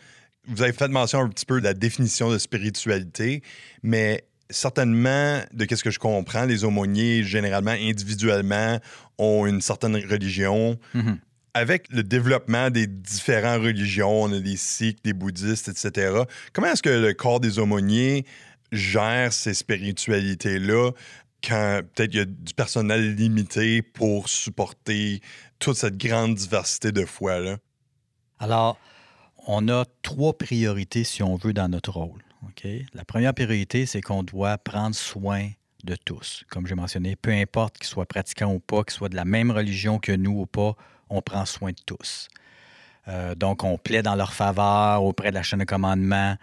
Vous 0.46 0.62
avez 0.62 0.72
fait 0.72 0.88
mention 0.88 1.20
un 1.20 1.28
petit 1.28 1.46
peu 1.46 1.60
de 1.60 1.64
la 1.64 1.74
définition 1.74 2.30
de 2.30 2.38
spiritualité, 2.38 3.42
mais 3.82 4.24
certainement, 4.50 5.40
de 5.52 5.66
ce 5.74 5.82
que 5.82 5.90
je 5.90 5.98
comprends, 5.98 6.44
les 6.44 6.64
aumôniers, 6.64 7.22
généralement, 7.22 7.70
individuellement, 7.70 8.78
ont 9.18 9.46
une 9.46 9.60
certaine 9.60 9.96
religion. 9.96 10.78
Mhm. 10.94 11.18
Avec 11.52 11.86
le 11.90 12.02
développement 12.02 12.70
des 12.70 12.86
différentes 12.86 13.62
religions, 13.62 14.22
on 14.22 14.32
a 14.32 14.38
des 14.38 14.56
sikhs, 14.56 15.02
des 15.02 15.12
bouddhistes, 15.12 15.68
etc. 15.68 16.22
Comment 16.52 16.68
est-ce 16.68 16.82
que 16.82 16.90
le 16.90 17.12
corps 17.12 17.40
des 17.40 17.58
aumôniers 17.58 18.24
gère 18.70 19.32
ces 19.32 19.54
spiritualités-là 19.54 20.92
quand 21.42 21.80
peut-être 21.94 22.14
il 22.14 22.18
y 22.18 22.22
a 22.22 22.24
du 22.24 22.54
personnel 22.54 23.16
limité 23.16 23.82
pour 23.82 24.28
supporter 24.28 25.20
toute 25.58 25.76
cette 25.76 25.96
grande 25.96 26.36
diversité 26.36 26.92
de 26.92 27.04
foi-là? 27.04 27.56
Alors, 28.40 28.78
on 29.46 29.68
a 29.68 29.84
trois 30.02 30.36
priorités, 30.36 31.04
si 31.04 31.22
on 31.22 31.36
veut, 31.36 31.52
dans 31.52 31.68
notre 31.68 31.92
rôle. 31.92 32.24
La 32.94 33.04
première 33.04 33.34
priorité, 33.34 33.86
c'est 33.86 34.00
qu'on 34.00 34.22
doit 34.22 34.58
prendre 34.58 34.94
soin 34.94 35.50
de 35.84 35.94
tous. 35.94 36.44
Comme 36.50 36.66
j'ai 36.66 36.74
mentionné, 36.74 37.16
peu 37.16 37.30
importe 37.30 37.78
qu'ils 37.78 37.86
soient 37.86 38.06
pratiquants 38.06 38.52
ou 38.52 38.60
pas, 38.60 38.82
qu'ils 38.82 38.94
soient 38.94 39.08
de 39.08 39.16
la 39.16 39.24
même 39.24 39.50
religion 39.50 39.98
que 39.98 40.12
nous 40.12 40.40
ou 40.40 40.46
pas, 40.46 40.74
on 41.08 41.22
prend 41.22 41.44
soin 41.44 41.70
de 41.70 41.80
tous. 41.86 42.28
Euh, 43.08 43.34
donc, 43.34 43.64
on 43.64 43.78
plaît 43.78 44.02
dans 44.02 44.14
leur 44.14 44.32
faveur 44.32 45.04
auprès 45.04 45.30
de 45.30 45.34
la 45.34 45.42
chaîne 45.42 45.60
de 45.60 45.64
commandement 45.64 46.36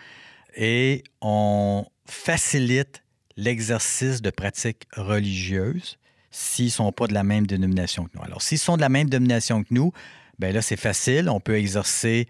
et 0.56 1.04
on 1.22 1.86
facilite 2.06 3.04
l'exercice 3.36 4.22
de 4.22 4.30
pratiques 4.30 4.88
religieuses 4.96 5.98
s'ils 6.32 6.66
ne 6.66 6.72
sont 6.72 6.92
pas 6.92 7.08
de 7.08 7.14
la 7.14 7.24
même 7.24 7.48
dénomination 7.48 8.06
que 8.06 8.12
nous. 8.16 8.24
Alors, 8.24 8.42
s'ils 8.42 8.60
sont 8.60 8.76
de 8.76 8.82
la 8.82 8.90
même 8.90 9.10
dénomination 9.10 9.64
que 9.64 9.70
nous, 9.72 9.92
bien 10.40 10.52
là, 10.52 10.62
c'est 10.62 10.78
facile. 10.78 11.30
On 11.30 11.40
peut 11.40 11.56
exercer, 11.56 12.28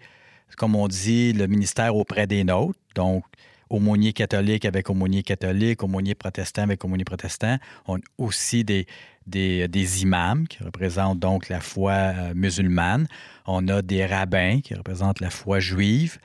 comme 0.56 0.74
on 0.74 0.88
dit, 0.88 1.32
le 1.32 1.46
ministère 1.46 1.96
auprès 1.96 2.26
des 2.26 2.44
nôtres. 2.44 2.78
Donc, 2.94 3.24
aumônier 3.70 4.12
catholique 4.12 4.64
avec 4.64 4.90
aumônier 4.90 5.22
catholique, 5.22 5.82
aumônier 5.82 6.14
protestant 6.14 6.62
avec 6.62 6.84
aumônier 6.84 7.04
protestant. 7.04 7.58
On 7.86 7.96
a 7.96 8.00
aussi 8.16 8.64
des, 8.64 8.86
des, 9.26 10.02
imams 10.02 10.48
qui 10.48 10.62
représentent 10.62 11.18
donc 11.18 11.48
la 11.48 11.60
foi 11.60 11.92
euh, 11.92 12.32
musulmane. 12.34 13.06
On 13.46 13.68
a 13.68 13.82
des 13.82 14.06
rabbins 14.06 14.60
qui 14.60 14.74
représentent 14.74 15.20
la 15.20 15.30
foi 15.30 15.60
juive. 15.60 16.18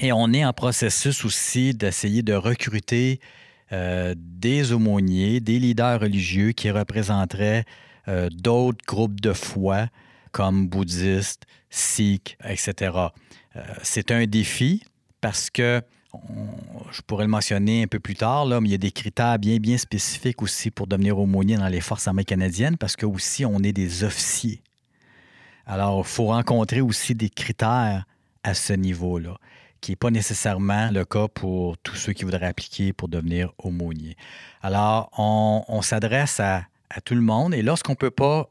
Et 0.00 0.12
on 0.12 0.32
est 0.32 0.44
en 0.44 0.52
processus 0.52 1.24
aussi 1.24 1.74
d'essayer 1.74 2.22
de 2.22 2.34
recruter 2.34 3.20
euh, 3.72 4.14
des 4.16 4.72
aumôniers, 4.72 5.40
des 5.40 5.58
leaders 5.58 6.00
religieux 6.00 6.52
qui 6.52 6.70
représenteraient 6.70 7.64
euh, 8.08 8.28
d'autres 8.30 8.84
groupes 8.86 9.20
de 9.20 9.32
foi 9.32 9.86
comme 10.32 10.68
bouddhistes, 10.68 11.44
sikhs, 11.70 12.36
etc. 12.44 12.98
C'est 13.82 14.10
un 14.10 14.26
défi 14.26 14.82
parce 15.20 15.50
que 15.50 15.82
je 16.90 17.00
pourrais 17.02 17.24
le 17.24 17.30
mentionner 17.30 17.84
un 17.84 17.86
peu 17.86 18.00
plus 18.00 18.14
tard, 18.14 18.44
là, 18.44 18.60
mais 18.60 18.68
il 18.68 18.72
y 18.72 18.74
a 18.74 18.78
des 18.78 18.90
critères 18.90 19.38
bien, 19.38 19.56
bien 19.58 19.78
spécifiques 19.78 20.42
aussi 20.42 20.70
pour 20.70 20.86
devenir 20.86 21.18
aumônier 21.18 21.56
dans 21.56 21.68
les 21.68 21.80
forces 21.80 22.06
armées 22.06 22.24
canadiennes 22.24 22.76
parce 22.76 22.96
que 22.96 23.06
aussi 23.06 23.46
on 23.46 23.58
est 23.60 23.72
des 23.72 24.04
officiers. 24.04 24.62
Alors, 25.64 26.00
il 26.00 26.08
faut 26.08 26.26
rencontrer 26.26 26.80
aussi 26.80 27.14
des 27.14 27.30
critères 27.30 28.04
à 28.42 28.54
ce 28.54 28.72
niveau-là, 28.72 29.38
qui 29.80 29.92
n'est 29.92 29.96
pas 29.96 30.10
nécessairement 30.10 30.90
le 30.90 31.04
cas 31.04 31.28
pour 31.28 31.78
tous 31.78 31.94
ceux 31.94 32.12
qui 32.12 32.24
voudraient 32.24 32.46
appliquer 32.46 32.92
pour 32.92 33.08
devenir 33.08 33.52
aumônier. 33.58 34.16
Alors, 34.60 35.08
on, 35.16 35.80
s'adresse 35.82 36.40
à, 36.40 36.66
à, 36.90 37.00
tout 37.00 37.14
le 37.14 37.20
monde 37.20 37.54
et 37.54 37.62
lorsqu'on 37.62 37.92
ne 37.92 37.96
peut 37.96 38.10
pas 38.10 38.50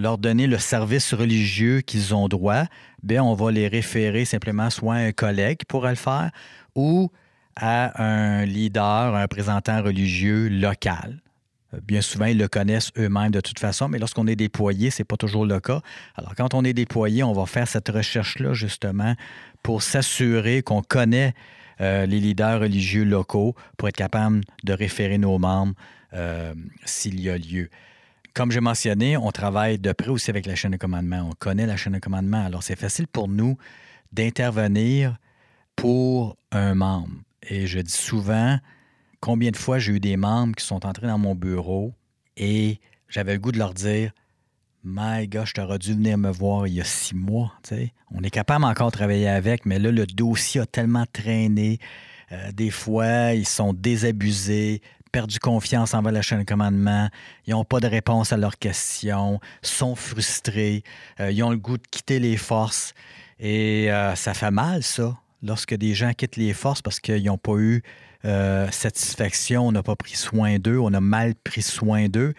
leur 0.00 0.18
donner 0.18 0.46
le 0.46 0.58
service 0.58 1.14
religieux 1.14 1.80
qu'ils 1.80 2.14
ont 2.14 2.28
droit, 2.28 2.64
bien, 3.02 3.22
on 3.22 3.34
va 3.34 3.50
les 3.52 3.68
référer 3.68 4.24
simplement 4.24 4.70
soit 4.70 4.94
à 4.94 4.98
un 4.98 5.12
collègue 5.12 5.58
qui 5.58 5.66
pourrait 5.66 5.90
le 5.90 5.96
faire 5.96 6.30
ou 6.74 7.10
à 7.56 8.02
un 8.02 8.44
leader, 8.44 9.14
un 9.14 9.22
représentant 9.22 9.82
religieux 9.82 10.48
local. 10.48 11.20
Bien 11.86 12.00
souvent, 12.00 12.24
ils 12.24 12.38
le 12.38 12.48
connaissent 12.48 12.90
eux-mêmes 12.98 13.30
de 13.30 13.40
toute 13.40 13.60
façon, 13.60 13.88
mais 13.88 13.98
lorsqu'on 13.98 14.26
est 14.26 14.34
déployé, 14.34 14.90
ce 14.90 15.00
n'est 15.00 15.04
pas 15.04 15.16
toujours 15.16 15.46
le 15.46 15.60
cas. 15.60 15.80
Alors, 16.16 16.34
quand 16.34 16.54
on 16.54 16.64
est 16.64 16.72
déployé, 16.72 17.22
on 17.22 17.32
va 17.32 17.46
faire 17.46 17.68
cette 17.68 17.88
recherche-là 17.88 18.54
justement 18.54 19.14
pour 19.62 19.82
s'assurer 19.82 20.62
qu'on 20.62 20.82
connaît 20.82 21.32
euh, 21.80 22.06
les 22.06 22.18
leaders 22.18 22.60
religieux 22.60 23.04
locaux 23.04 23.54
pour 23.76 23.88
être 23.88 23.96
capable 23.96 24.40
de 24.64 24.72
référer 24.72 25.18
nos 25.18 25.38
membres 25.38 25.74
euh, 26.12 26.54
s'il 26.84 27.20
y 27.20 27.30
a 27.30 27.38
lieu. 27.38 27.70
Comme 28.34 28.52
j'ai 28.52 28.60
mentionné, 28.60 29.16
on 29.16 29.30
travaille 29.30 29.78
de 29.78 29.92
près 29.92 30.08
aussi 30.08 30.30
avec 30.30 30.46
la 30.46 30.54
chaîne 30.54 30.72
de 30.72 30.76
commandement. 30.76 31.28
On 31.30 31.32
connaît 31.32 31.66
la 31.66 31.76
chaîne 31.76 31.94
de 31.94 31.98
commandement. 31.98 32.44
Alors, 32.44 32.62
c'est 32.62 32.76
facile 32.76 33.08
pour 33.08 33.28
nous 33.28 33.56
d'intervenir 34.12 35.16
pour 35.74 36.36
un 36.52 36.74
membre. 36.74 37.08
Et 37.42 37.66
je 37.66 37.80
dis 37.80 37.92
souvent 37.92 38.58
combien 39.20 39.50
de 39.50 39.56
fois 39.56 39.78
j'ai 39.78 39.92
eu 39.92 40.00
des 40.00 40.16
membres 40.16 40.54
qui 40.54 40.64
sont 40.64 40.86
entrés 40.86 41.06
dans 41.06 41.18
mon 41.18 41.34
bureau 41.34 41.92
et 42.36 42.80
j'avais 43.08 43.34
le 43.34 43.38
goût 43.38 43.52
de 43.52 43.58
leur 43.58 43.74
dire 43.74 44.12
My 44.82 45.28
gosh, 45.28 45.52
t'aurais 45.52 45.78
dû 45.78 45.92
venir 45.92 46.16
me 46.16 46.30
voir 46.30 46.66
il 46.66 46.74
y 46.74 46.80
a 46.80 46.84
six 46.84 47.14
mois. 47.14 47.52
On 48.10 48.22
est 48.22 48.30
capable 48.30 48.64
encore 48.64 48.86
de 48.86 48.96
travailler 48.96 49.28
avec, 49.28 49.66
mais 49.66 49.78
là, 49.78 49.90
le 49.90 50.06
dossier 50.06 50.62
a 50.62 50.66
tellement 50.66 51.04
traîné. 51.12 51.78
Euh, 52.32 52.50
des 52.52 52.70
fois, 52.70 53.34
ils 53.34 53.46
sont 53.46 53.74
désabusés, 53.74 54.80
perdu 55.10 55.38
confiance 55.38 55.94
envers 55.94 56.12
la 56.12 56.22
chaîne 56.22 56.40
de 56.40 56.44
commandement, 56.44 57.08
ils 57.46 57.50
n'ont 57.50 57.64
pas 57.64 57.80
de 57.80 57.86
réponse 57.86 58.32
à 58.32 58.36
leurs 58.36 58.58
questions, 58.58 59.40
sont 59.62 59.94
frustrés, 59.94 60.82
euh, 61.20 61.30
ils 61.30 61.42
ont 61.42 61.50
le 61.50 61.58
goût 61.58 61.78
de 61.78 61.86
quitter 61.90 62.18
les 62.18 62.36
forces. 62.36 62.94
Et 63.38 63.90
euh, 63.90 64.14
ça 64.14 64.34
fait 64.34 64.50
mal, 64.50 64.82
ça 64.82 65.16
lorsque 65.42 65.74
des 65.74 65.94
gens 65.94 66.12
quittent 66.12 66.36
les 66.36 66.52
forces 66.52 66.82
parce 66.82 67.00
qu'ils 67.00 67.24
n'ont 67.24 67.38
pas 67.38 67.56
eu 67.56 67.82
euh, 68.26 68.70
satisfaction, 68.70 69.68
on 69.68 69.72
n'a 69.72 69.82
pas 69.82 69.96
pris 69.96 70.14
soin 70.14 70.58
d'eux, 70.58 70.78
on 70.78 70.92
a 70.92 71.00
mal 71.00 71.34
pris 71.34 71.62
soin 71.62 72.08
d'eux. 72.08 72.34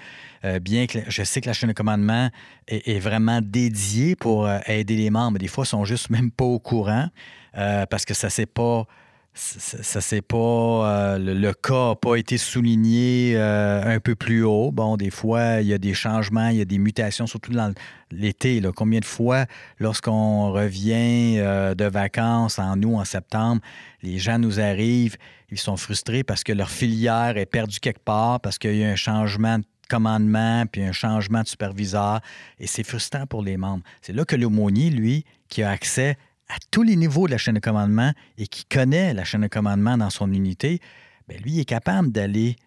Bien 0.62 0.88
que 0.88 1.00
je 1.08 1.24
sais 1.24 1.40
que 1.40 1.46
la 1.46 1.54
chaîne 1.54 1.70
de 1.70 1.76
commandement 1.76 2.30
est, 2.68 2.98
vraiment 2.98 3.42
dédiée 3.44 4.16
pour 4.16 4.50
aider 4.66 4.96
les 4.96 5.12
membres, 5.12 5.38
des 5.38 5.48
fois, 5.48 5.66
ils 5.66 5.70
sont 5.70 5.86
juste 5.86 6.10
même 6.10 6.32
pas 6.32 6.46
au 6.46 6.58
courant 6.58 7.10
parce 7.54 8.06
que 8.06 8.16
ça 8.16 8.26
ne 8.28 8.32
s'est 8.32 8.48
pas 8.48 8.88
ça, 9.34 10.02
c'est 10.02 10.22
pas 10.22 10.38
euh, 10.38 11.18
le, 11.18 11.54
cas 11.54 11.90
n'a 11.90 11.96
pas 11.96 12.16
été 12.16 12.38
souligné 12.38 13.34
euh, 13.38 13.82
un 13.96 14.00
peu 14.02 14.14
plus 14.14 14.44
haut. 14.44 14.72
Bon, 14.72 14.98
des 14.98 15.10
fois, 15.10 15.62
il 15.62 15.68
y 15.68 15.74
a 15.74 15.78
des 15.78 15.94
changements, 15.94 16.50
il 16.50 16.58
y 16.58 16.62
a 16.62 16.66
des 16.66 16.78
mutations, 16.78 17.28
surtout 17.28 17.54
dans 17.54 17.74
l'été. 18.12 18.62
Combien 18.76 19.00
de 19.00 19.06
fois, 19.06 19.46
lorsqu'on 19.80 20.52
revient 20.52 21.38
euh, 21.40 21.76
de 21.76 21.86
vacances 21.86 22.60
en 22.60 22.82
août, 22.84 22.96
en 22.96 23.06
septembre, 23.06 23.62
les 24.04 24.20
gens 24.20 24.38
nous 24.38 24.60
arrivent, 24.60 25.16
ils 25.50 25.60
sont 25.60 25.78
frustrés 25.78 26.24
parce 26.24 26.44
que 26.44 26.52
leur 26.52 26.70
filière 26.70 27.38
est 27.38 27.46
perdue 27.46 27.80
quelque 27.80 28.04
part, 28.04 28.42
parce 28.42 28.58
qu'il 28.58 28.76
y 28.76 28.84
a 28.84 28.90
un 28.90 28.96
changement 28.96 29.60
de 29.60 29.66
commandement, 29.90 30.66
puis 30.66 30.84
un 30.84 30.92
changement 30.92 31.42
de 31.42 31.48
superviseur, 31.48 32.20
et 32.60 32.68
c'est 32.68 32.84
frustrant 32.84 33.26
pour 33.28 33.44
les 33.44 33.56
membres. 33.56 33.84
C'est 34.02 34.14
là 34.14 34.26
que 34.26 34.36
l'aumônier, 34.36 34.90
lui, 34.90 35.26
qui 35.48 35.64
a 35.64 35.70
accès 35.70 36.18
à 36.52 36.58
tous 36.70 36.84
les 36.84 36.96
niveaux 36.96 37.28
de 37.28 37.32
la 37.32 37.38
chaîne 37.38 37.56
de 37.56 37.60
commandement 37.60 38.12
et 38.38 38.48
qui 38.48 38.66
connaît 38.66 39.14
la 39.14 39.24
chaîne 39.24 39.42
de 39.42 39.48
commandement 39.48 39.98
dans 39.98 40.10
son 40.10 40.32
unité, 40.32 40.80
bien, 41.28 41.38
lui 41.40 41.60
est 41.60 41.66
capable 41.66 42.12
d'aller 42.12 42.58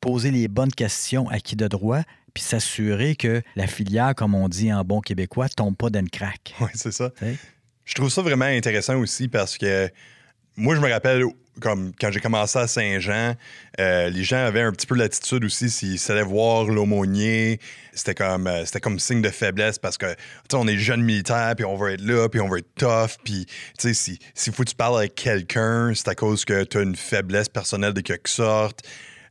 poser 0.00 0.30
les 0.30 0.48
bonnes 0.48 0.72
questions 0.72 1.28
à 1.28 1.40
qui 1.40 1.56
de 1.56 1.68
droit, 1.68 2.02
puis 2.34 2.42
s'assurer 2.42 3.16
que 3.16 3.42
la 3.56 3.66
filière, 3.66 4.14
comme 4.14 4.34
on 4.34 4.48
dit 4.48 4.72
en 4.72 4.84
bon 4.84 5.00
québécois, 5.00 5.48
tombe 5.48 5.76
pas 5.76 5.88
une 5.94 6.08
craque. 6.08 6.54
Oui, 6.60 6.70
c'est 6.74 6.92
ça. 6.92 7.10
Je 7.84 7.94
trouve 7.94 8.10
ça 8.10 8.22
vraiment 8.22 8.44
intéressant 8.44 8.96
aussi 8.98 9.28
parce 9.28 9.58
que 9.58 9.90
moi, 10.56 10.74
je 10.76 10.80
me 10.80 10.90
rappelle 10.90 11.24
comme 11.60 11.92
quand 12.00 12.10
j'ai 12.10 12.20
commencé 12.20 12.58
à 12.58 12.66
Saint-Jean, 12.66 13.34
euh, 13.78 14.08
les 14.08 14.24
gens 14.24 14.38
avaient 14.38 14.62
un 14.62 14.72
petit 14.72 14.86
peu 14.86 14.94
l'attitude 14.94 15.44
aussi 15.44 15.68
s'ils 15.70 15.98
allaient 16.10 16.22
voir 16.22 16.64
l'aumônier, 16.64 17.60
c'était 17.92 18.14
comme 18.14 18.46
euh, 18.46 18.64
c'était 18.64 18.80
comme 18.80 18.98
signe 18.98 19.20
de 19.20 19.28
faiblesse 19.28 19.78
parce 19.78 19.98
que 19.98 20.06
on 20.54 20.66
est 20.66 20.76
jeunes 20.76 21.02
militaires 21.02 21.54
puis 21.56 21.64
on 21.64 21.76
veut 21.76 21.92
être 21.92 22.02
là 22.02 22.28
puis 22.28 22.40
on 22.40 22.48
veut 22.48 22.58
être 22.58 22.74
tough 22.76 23.18
puis 23.24 23.46
tu 23.46 23.54
sais 23.78 23.94
si 23.94 24.18
s'il 24.34 24.52
faut 24.52 24.64
que 24.64 24.70
tu 24.70 24.76
parles 24.76 24.98
avec 24.98 25.14
quelqu'un, 25.14 25.92
c'est 25.94 26.08
à 26.08 26.14
cause 26.14 26.44
que 26.44 26.64
tu 26.64 26.78
as 26.78 26.82
une 26.82 26.96
faiblesse 26.96 27.48
personnelle 27.48 27.92
de 27.92 28.00
quelque 28.00 28.28
sorte. 28.28 28.82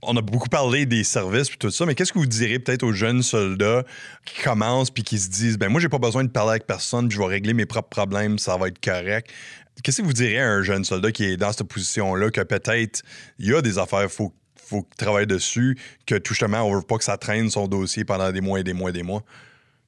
On 0.04 0.18
a 0.18 0.22
beaucoup 0.22 0.50
parlé 0.50 0.88
des 0.88 1.04
services 1.04 1.48
puis 1.50 1.60
tout 1.60 1.70
ça, 1.70 1.86
mais 1.86 1.94
qu'est-ce 1.94 2.12
que 2.12 2.18
vous 2.18 2.26
direz 2.26 2.58
peut-être 2.58 2.82
aux 2.82 2.92
jeunes 2.92 3.22
soldats 3.22 3.84
qui 4.26 4.42
commencent 4.42 4.90
puis 4.90 5.04
qui 5.04 5.20
se 5.20 5.30
disent 5.30 5.60
ben 5.60 5.70
moi 5.70 5.80
j'ai 5.80 5.90
pas 5.90 6.00
besoin 6.00 6.24
de 6.24 6.30
parler 6.30 6.52
avec 6.52 6.66
personne, 6.66 7.08
puis 7.08 7.16
je 7.18 7.22
vais 7.22 7.28
régler 7.28 7.54
mes 7.54 7.68
propres 7.68 7.90
problèmes, 7.90 8.40
ça 8.40 8.58
va 8.58 8.68
être 8.68 8.84
correct. 8.84 9.32
Qu'est-ce 9.84 10.02
que 10.02 10.06
vous 10.06 10.14
diriez 10.14 10.40
à 10.40 10.50
un 10.50 10.64
jeune 10.64 10.84
soldat 10.84 11.12
qui 11.12 11.26
est 11.26 11.38
dans 11.38 11.52
cette 11.52 11.68
position-là, 11.68 12.30
que 12.32 12.42
peut-être 12.42 13.02
il 13.40 13.50
y 13.50 13.54
a 13.54 13.62
des 13.62 13.78
affaires, 13.78 14.04
il 14.04 14.10
faut, 14.10 14.34
faut 14.56 14.88
travailler 14.98 15.26
dessus, 15.26 15.78
que 16.06 16.16
tout 16.16 16.34
justement, 16.34 16.62
on 16.64 16.76
veut 16.76 16.82
pas 16.82 16.98
que 16.98 17.04
ça 17.04 17.18
traîne 17.18 17.50
son 17.50 17.68
dossier 17.68 18.06
pendant 18.06 18.32
des 18.32 18.42
mois 18.42 18.60
et 18.60 18.64
des 18.64 18.74
mois 18.74 18.90
et 18.90 18.94
des 18.94 19.04
mois? 19.04 19.24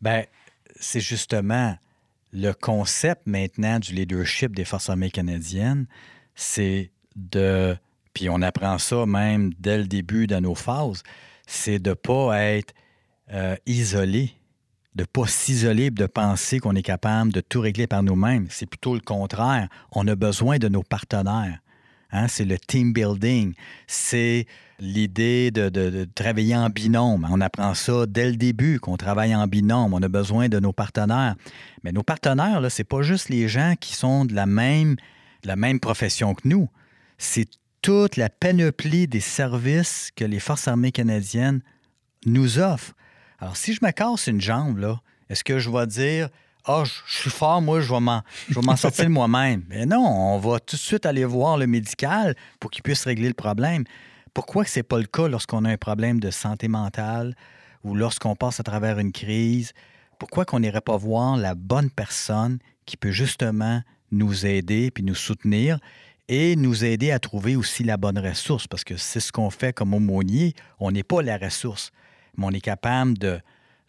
Bien, 0.02 0.24
c'est 0.80 1.00
justement 1.00 1.78
le 2.32 2.52
concept 2.52 3.22
maintenant 3.26 3.80
du 3.80 3.94
leadership 3.94 4.56
des 4.56 4.66
Forces 4.66 4.90
armées 4.90 5.12
canadiennes, 5.12 5.86
c'est 6.36 6.92
de, 7.16 7.78
puis 8.14 8.30
on 8.30 8.42
apprend 8.42 8.80
ça 8.80 9.06
même 9.06 9.54
dès 9.60 9.78
le 9.78 9.86
début 9.86 10.28
dans 10.28 10.42
nos 10.42 10.56
phases, 10.56 11.04
c'est 11.46 11.80
de 11.80 11.92
ne 11.92 11.96
pas 11.96 12.40
être 12.40 12.74
euh, 13.32 13.56
isolé 13.66 14.34
de 14.96 15.06
pas 15.06 15.28
s'isoler, 15.28 15.90
de 15.90 16.06
penser 16.06 16.60
qu'on 16.60 16.76
est 16.76 16.84
capable 16.84 17.34
de 17.34 17.42
tout 17.42 17.62
régler 17.62 17.88
par 17.88 18.04
nous-mêmes. 18.04 18.48
C'est 18.50 18.66
plutôt 18.66 18.94
le 18.94 19.00
contraire. 19.00 19.68
On 19.92 20.08
a 20.08 20.16
besoin 20.16 20.58
de 20.58 20.68
nos 20.68 20.84
partenaires. 20.84 21.60
Hein? 22.12 22.28
C'est 22.28 22.46
le 22.46 22.60
team 22.60 22.94
building. 22.94 23.54
C'est 23.88 24.46
l'idée 24.80 25.52
de, 25.52 26.08
travailler 26.16 26.56
en 26.56 26.70
binôme. 26.70 27.28
On 27.30 27.42
apprend 27.42 27.74
ça 27.74 28.06
dès 28.06 28.30
le 28.30 28.36
début, 28.36 28.80
qu'on 28.80 28.98
travaille 28.98 29.36
en 29.36 29.48
binôme. 29.48 29.94
On 29.94 30.02
a 30.02 30.08
besoin 30.08 30.48
de 30.48 30.60
nos 30.60 30.74
partenaires. 30.74 31.36
Mais 31.84 31.92
nos 31.92 32.04
partenaires, 32.04 32.60
ce 32.70 32.82
n'est 32.82 32.86
pas 32.86 33.02
juste 33.02 33.30
les 33.30 33.48
gens 33.48 33.74
qui 33.80 33.96
sont 33.96 34.26
de 34.26 34.34
la 34.34 34.46
même, 34.46 34.96
de 35.42 35.48
la 35.48 35.56
même 35.56 35.80
profession 35.80 36.36
que 36.36 36.48
nous. 36.48 36.70
C'est 37.18 37.48
toute 37.82 38.16
la 38.16 38.30
panoplie 38.30 39.08
des 39.08 39.20
services 39.20 40.12
que 40.16 40.24
les 40.24 40.40
Forces 40.40 40.68
armées 40.68 40.92
canadiennes 40.92 41.62
nous 42.26 42.60
offrent. 42.60 42.94
Alors, 43.44 43.58
si 43.58 43.74
je 43.74 43.80
me 43.84 43.92
casse 43.92 44.28
une 44.28 44.40
jambe, 44.40 44.78
là, 44.78 45.02
est-ce 45.30 45.44
que 45.44 45.60
je 45.60 45.70
vais 45.70 45.86
dire 45.86 46.30
Ah, 46.64 46.84
je, 46.86 47.20
suis 47.20 47.30
fort, 47.30 47.62
moi, 47.62 47.82
je 47.82 47.94
vais 47.94 48.00
m'en, 48.00 48.78
sortir 48.78 49.10
moi-même? 49.10 49.66
Mais 49.68 49.86
non, 49.86 50.00
on 50.00 50.40
va 50.40 50.62
tout 50.62 50.78
de 50.78 50.82
suite 50.82 51.06
aller 51.06 51.26
voir 51.26 51.58
le 51.58 51.68
médical 51.68 52.38
pour 52.62 52.72
qu'il 52.72 52.84
puisse 52.84 53.04
régler 53.04 53.28
le 53.28 53.34
problème. 53.34 53.84
Pourquoi 54.34 54.64
ce 54.64 54.80
n'est 54.80 54.84
pas 54.84 54.98
le 54.98 55.08
cas 55.08 55.28
lorsqu'on 55.28 55.66
a 55.66 55.70
un 55.70 55.76
problème 55.76 56.22
de 56.22 56.32
santé 56.32 56.70
mentale 56.70 57.36
ou 57.84 57.96
lorsqu'on 57.96 58.34
passe 58.38 58.62
à 58.62 58.64
travers 58.64 58.98
une 58.98 59.12
crise? 59.12 59.74
Pourquoi 60.20 60.46
qu'on 60.46 60.62
n'irait 60.62 60.80
pas 60.80 60.96
voir 60.96 61.36
la 61.36 61.54
bonne 61.54 61.90
personne 61.90 62.60
qui 62.86 62.96
peut 62.96 63.12
justement 63.12 63.82
nous 64.12 64.46
aider 64.46 64.90
puis 64.90 65.04
nous 65.04 65.16
soutenir 65.16 65.80
et 66.30 66.56
nous 66.56 66.86
aider 66.86 67.12
à 67.12 67.20
trouver 67.20 67.58
aussi 67.58 67.84
la 67.84 67.98
bonne 67.98 68.20
ressource? 68.20 68.68
Parce 68.68 68.86
que 68.86 68.96
c'est 68.96 69.20
ce 69.20 69.34
qu'on 69.34 69.50
fait 69.50 69.74
comme 69.74 69.94
aumônier. 69.94 70.54
On 70.80 70.92
n'est 70.92 71.04
pas 71.04 71.22
la 71.22 71.38
ressource 71.38 71.92
mais 72.38 72.46
on 72.46 72.52
est 72.52 72.62
capable 72.62 73.18
de 73.18 73.40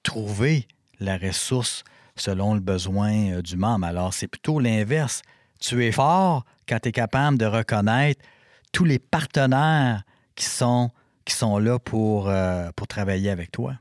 trouver 0.02 0.66
la 1.00 1.16
ressource 1.16 1.84
selon 2.16 2.54
le 2.54 2.60
besoin 2.60 3.32
euh, 3.32 3.42
du 3.42 3.56
membre. 3.56 3.86
Alors, 3.86 4.14
c'est 4.14 4.28
plutôt 4.28 4.60
l'inverse. 4.60 5.22
Tu 5.60 5.84
es 5.84 5.92
fort 5.92 6.44
quand 6.68 6.78
tu 6.80 6.90
es 6.90 6.92
capable 6.92 7.38
de 7.38 7.46
reconnaître 7.46 8.24
tous 8.72 8.84
les 8.84 8.98
partenaires 8.98 10.02
qui 10.34 10.44
sont, 10.44 10.90
qui 11.24 11.34
sont 11.34 11.58
là 11.58 11.78
pour, 11.78 12.28
euh, 12.28 12.70
pour 12.76 12.86
travailler 12.86 13.30
avec 13.30 13.50
toi. 13.50 13.74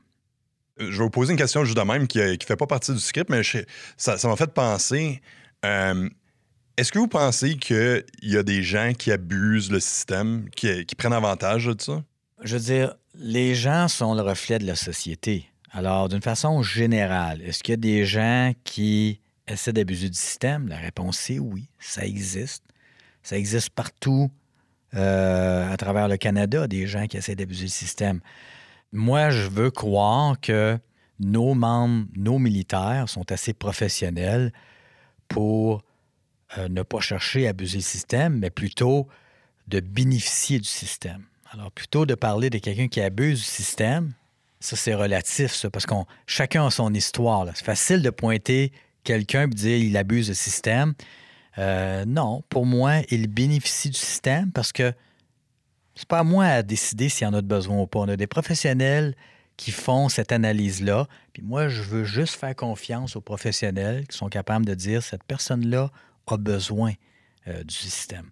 Euh, 0.80 0.90
je 0.90 0.98
vais 0.98 1.04
vous 1.04 1.10
poser 1.10 1.32
une 1.32 1.38
question 1.38 1.64
juste 1.64 1.76
de 1.76 1.82
même 1.82 2.06
qui 2.06 2.18
ne 2.18 2.36
fait 2.44 2.56
pas 2.56 2.66
partie 2.66 2.92
du 2.92 2.98
script, 2.98 3.30
mais 3.30 3.42
ça 3.96 4.16
m'a 4.24 4.36
fait 4.36 4.52
penser. 4.52 5.20
Est-ce 6.76 6.90
que 6.90 6.98
vous 6.98 7.08
pensez 7.08 7.56
qu'il 7.56 8.04
y 8.22 8.36
a 8.36 8.42
des 8.42 8.62
gens 8.62 8.92
qui 8.98 9.12
abusent 9.12 9.70
le 9.70 9.78
système, 9.78 10.50
qui, 10.50 10.84
qui 10.84 10.94
prennent 10.96 11.12
avantage 11.12 11.66
de 11.66 11.80
ça? 11.80 12.02
Je 12.42 12.56
veux 12.56 12.62
dire, 12.62 12.96
les 13.14 13.54
gens 13.54 13.88
sont 13.88 14.14
le 14.14 14.22
reflet 14.22 14.58
de 14.58 14.66
la 14.66 14.76
société. 14.76 15.48
Alors, 15.70 16.08
d'une 16.08 16.22
façon 16.22 16.62
générale, 16.62 17.42
est-ce 17.42 17.62
qu'il 17.62 17.72
y 17.72 17.74
a 17.74 17.76
des 17.76 18.04
gens 18.04 18.52
qui 18.64 19.20
essaient 19.46 19.72
d'abuser 19.72 20.08
du 20.08 20.18
système? 20.18 20.68
La 20.68 20.76
réponse 20.76 21.30
est 21.30 21.38
oui, 21.38 21.68
ça 21.78 22.04
existe. 22.04 22.64
Ça 23.22 23.36
existe 23.36 23.70
partout 23.70 24.30
euh, 24.94 25.72
à 25.72 25.76
travers 25.76 26.08
le 26.08 26.16
Canada, 26.16 26.68
des 26.68 26.86
gens 26.86 27.06
qui 27.06 27.16
essaient 27.16 27.34
d'abuser 27.34 27.64
du 27.64 27.70
système. 27.70 28.20
Moi, 28.92 29.30
je 29.30 29.48
veux 29.48 29.70
croire 29.70 30.40
que 30.40 30.78
nos 31.18 31.54
membres, 31.54 32.06
nos 32.16 32.38
militaires 32.38 33.08
sont 33.08 33.30
assez 33.32 33.52
professionnels 33.52 34.52
pour 35.28 35.82
euh, 36.58 36.68
ne 36.68 36.82
pas 36.82 37.00
chercher 37.00 37.46
à 37.46 37.50
abuser 37.50 37.78
le 37.78 37.82
système, 37.82 38.38
mais 38.38 38.50
plutôt 38.50 39.08
de 39.66 39.80
bénéficier 39.80 40.58
du 40.58 40.68
système. 40.68 41.24
Alors, 41.54 41.70
plutôt 41.70 42.04
de 42.04 42.16
parler 42.16 42.50
de 42.50 42.58
quelqu'un 42.58 42.88
qui 42.88 43.00
abuse 43.00 43.38
du 43.38 43.44
système, 43.44 44.12
ça, 44.58 44.74
c'est 44.74 44.94
relatif, 44.94 45.52
ça, 45.52 45.70
parce 45.70 45.86
qu'on 45.86 46.04
chacun 46.26 46.66
a 46.66 46.70
son 46.70 46.92
histoire. 46.92 47.46
C'est 47.54 47.64
facile 47.64 48.02
de 48.02 48.10
pointer 48.10 48.72
quelqu'un 49.04 49.44
et 49.44 49.54
dire 49.54 49.76
il 49.76 49.96
abuse 49.96 50.26
du 50.26 50.34
système. 50.34 50.94
Euh, 51.58 52.04
non, 52.06 52.42
pour 52.48 52.66
moi, 52.66 53.02
il 53.08 53.28
bénéficie 53.28 53.88
du 53.88 53.98
système 53.98 54.50
parce 54.50 54.72
que 54.72 54.92
c'est 55.94 56.08
pas 56.08 56.18
à 56.18 56.24
moi 56.24 56.46
à 56.46 56.62
décider 56.64 57.08
s'il 57.08 57.24
y 57.24 57.30
en 57.30 57.34
a 57.34 57.40
de 57.40 57.46
besoin 57.46 57.82
ou 57.82 57.86
pas. 57.86 58.00
On 58.00 58.08
a 58.08 58.16
des 58.16 58.26
professionnels 58.26 59.14
qui 59.56 59.70
font 59.70 60.08
cette 60.08 60.32
analyse-là. 60.32 61.06
Puis 61.34 61.42
moi, 61.44 61.68
je 61.68 61.82
veux 61.82 62.02
juste 62.02 62.34
faire 62.34 62.56
confiance 62.56 63.14
aux 63.14 63.20
professionnels 63.20 64.08
qui 64.08 64.18
sont 64.18 64.28
capables 64.28 64.66
de 64.66 64.74
dire 64.74 65.04
cette 65.04 65.22
personne-là 65.22 65.92
a 66.26 66.36
besoin 66.36 66.94
euh, 67.46 67.62
du 67.62 67.76
système. 67.76 68.28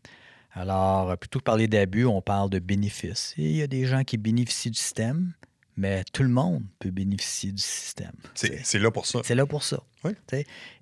Alors, 0.55 1.11
euh, 1.11 1.17
plutôt 1.17 1.39
que 1.39 1.45
parler 1.45 1.67
d'abus, 1.67 2.05
on 2.05 2.21
parle 2.21 2.51
de 2.51 2.59
bénéfices. 2.59 3.35
il 3.37 3.57
y 3.57 3.63
a 3.63 3.67
des 3.67 3.87
gens 3.87 4.05
qui 4.05 4.19
bénéficient 4.19 4.71
du 4.71 4.79
système, 4.79 5.33
mais 5.77 6.05
tout 6.13 6.23
le 6.23 6.29
monde 6.29 6.63
peut 6.79 6.91
bénéficier 6.91 7.53
du 7.53 7.63
système. 7.63 8.13
C'est 8.35 8.79
là 8.79 8.91
pour 8.91 9.07
ça. 9.07 9.21
C'est 9.25 9.35
là 9.35 9.47
pour 9.47 9.63
ça. 9.63 9.81
Oui. 10.05 10.13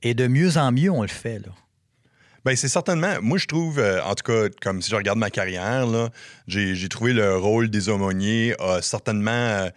Et 0.03 0.15
de 0.15 0.27
mieux 0.27 0.57
en 0.57 0.73
mieux, 0.73 0.91
on 0.91 1.03
le 1.03 1.09
fait. 1.09 1.39
Là. 1.39 1.53
Bien, 2.45 2.57
c'est 2.57 2.69
certainement. 2.69 3.15
Moi, 3.23 3.39
je 3.39 3.47
trouve, 3.47 3.79
euh, 3.79 4.03
en 4.03 4.15
tout 4.15 4.25
cas, 4.25 4.49
comme 4.61 4.83
si 4.83 4.91
je 4.91 4.97
regarde 4.97 5.19
ma 5.19 5.31
carrière, 5.31 5.87
j'ai 6.49 6.89
trouvé 6.89 7.13
le 7.13 7.37
rôle 7.37 7.71
des 7.71 7.89
aumôniers 7.89 8.55
a 8.59 8.83
certainement, 8.83 9.31
euh, 9.31 9.69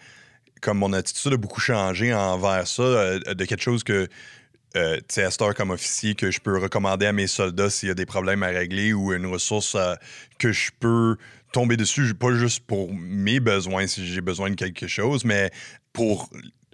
comme 0.61 0.79
mon 0.79 0.93
attitude 0.93 1.33
a 1.33 1.37
beaucoup 1.37 1.59
changé 1.59 2.13
envers 2.13 2.67
ça, 2.67 3.19
de 3.19 3.45
quelque 3.45 3.61
chose 3.61 3.83
que 3.83 4.07
euh, 4.75 4.99
comme 5.55 5.71
officier 5.71 6.15
que 6.15 6.31
je 6.31 6.39
peux 6.39 6.57
recommander 6.57 7.05
à 7.05 7.13
mes 7.13 7.27
soldats 7.27 7.69
s'il 7.69 7.89
y 7.89 7.91
a 7.91 7.95
des 7.95 8.05
problèmes 8.05 8.43
à 8.43 8.47
régler 8.47 8.93
ou 8.93 9.13
une 9.13 9.25
ressource 9.25 9.75
euh, 9.75 9.95
que 10.39 10.51
je 10.51 10.71
peux 10.79 11.17
tomber 11.51 11.77
dessus, 11.77 12.13
pas 12.15 12.33
juste 12.33 12.61
pour 12.65 12.91
mes 12.93 13.39
besoins 13.39 13.87
si 13.87 14.05
j'ai 14.05 14.21
besoin 14.21 14.49
de 14.49 14.55
quelque 14.55 14.87
chose, 14.87 15.23
mais 15.23 15.51
pour 15.93 16.29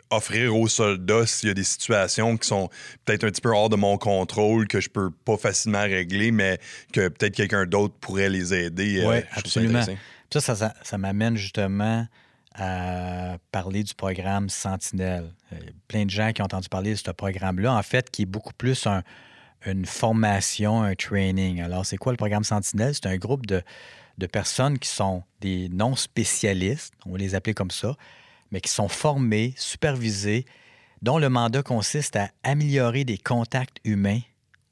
offrir 0.09 0.55
aux 0.55 0.67
soldats 0.67 1.25
s'il 1.27 1.49
y 1.49 1.51
a 1.51 1.55
des 1.55 1.63
situations 1.63 2.37
qui 2.37 2.47
sont 2.47 2.69
peut-être 3.05 3.25
un 3.25 3.27
petit 3.27 3.41
peu 3.41 3.49
hors 3.49 3.69
de 3.69 3.75
mon 3.75 3.97
contrôle, 3.97 4.67
que 4.67 4.79
je 4.79 4.89
peux 4.89 5.11
pas 5.25 5.37
facilement 5.37 5.83
régler, 5.83 6.31
mais 6.31 6.59
que 6.93 7.09
peut-être 7.09 7.35
quelqu'un 7.35 7.65
d'autre 7.65 7.93
pourrait 7.99 8.29
les 8.29 8.53
aider. 8.53 9.01
Euh, 9.01 9.09
oui, 9.09 9.17
absolument. 9.33 9.83
Ça, 10.31 10.55
ça, 10.55 10.73
ça 10.81 10.97
m'amène 10.97 11.35
justement 11.37 12.07
à 12.59 13.37
parler 13.51 13.83
du 13.83 13.93
programme 13.93 14.49
Sentinelle. 14.49 15.33
A 15.51 15.55
plein 15.87 16.05
de 16.05 16.09
gens 16.09 16.33
qui 16.33 16.41
ont 16.41 16.45
entendu 16.45 16.67
parler 16.67 16.91
de 16.91 16.95
ce 16.95 17.11
programme-là, 17.11 17.73
en 17.73 17.83
fait, 17.83 18.11
qui 18.11 18.23
est 18.23 18.25
beaucoup 18.25 18.53
plus 18.53 18.87
une 19.65 19.85
formation, 19.85 20.83
un 20.83 20.93
training. 20.93 21.61
Alors, 21.61 21.85
c'est 21.85 21.97
quoi 21.97 22.11
le 22.11 22.17
programme 22.17 22.43
Sentinelle? 22.43 22.93
C'est 22.93 23.07
un 23.07 23.17
groupe 23.17 23.45
de, 23.45 23.63
personnes 24.27 24.77
qui 24.77 24.89
sont 24.89 25.23
des 25.39 25.69
non-spécialistes, 25.69 26.93
on 27.05 27.13
va 27.13 27.17
les 27.17 27.35
appeler 27.35 27.53
comme 27.53 27.71
ça, 27.71 27.95
mais 28.51 28.59
qui 28.59 28.71
sont 28.71 28.89
formés, 28.89 29.53
supervisés, 29.55 30.45
dont 31.01 31.17
le 31.17 31.29
mandat 31.29 31.63
consiste 31.63 32.17
à 32.17 32.29
améliorer 32.43 33.05
des 33.05 33.17
contacts 33.17 33.77
humains 33.85 34.19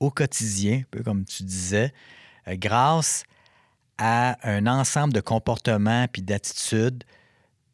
au 0.02 0.12
quotidien, 0.12 0.80
un 0.80 0.88
peu 0.92 1.04
comme 1.04 1.24
tu 1.24 1.44
disais, 1.44 1.94
euh, 2.50 2.56
grâce 2.58 3.24
à 3.98 4.38
un 4.44 4.68
ensemble 4.68 5.14
de 5.14 5.22
comportements 5.22 6.08
puis 6.12 6.22
d'attitudes 6.22 7.06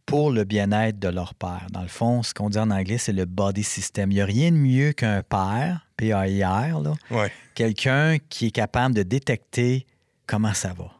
pour 0.06 0.32
le 0.32 0.44
bien-être 0.44 1.00
de 1.00 1.08
leur 1.08 1.34
père. 1.34 1.68
Dans 1.72 1.82
le 1.82 1.88
fond, 1.88 2.24
ce 2.24 2.34
qu'on 2.34 2.50
dit 2.50 2.60
en 2.60 2.72
anglais, 2.72 2.98
c'est 2.98 3.13
le 3.13 3.26
body 3.26 3.63
system. 3.63 4.12
Il 4.12 4.16
n'y 4.16 4.22
a 4.22 4.26
rien 4.26 4.52
de 4.52 4.58
mieux 4.58 4.92
qu'un 4.92 5.24
père, 5.24 5.88
P-A-I-R, 5.98 6.82
quelqu'un 7.56 8.18
qui 8.30 8.48
est 8.48 8.52
capable 8.52 8.96
de 8.96 9.04
détecter 9.04 9.86
comment 10.28 10.54
ça 10.54 10.74
va. 10.74 10.92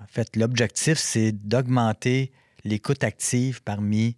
En 0.00 0.06
fait, 0.08 0.36
l'objectif, 0.36 0.98
c'est 0.98 1.32
d'augmenter 1.32 2.32
l'écoute 2.64 3.02
active 3.04 3.62
parmi 3.62 4.16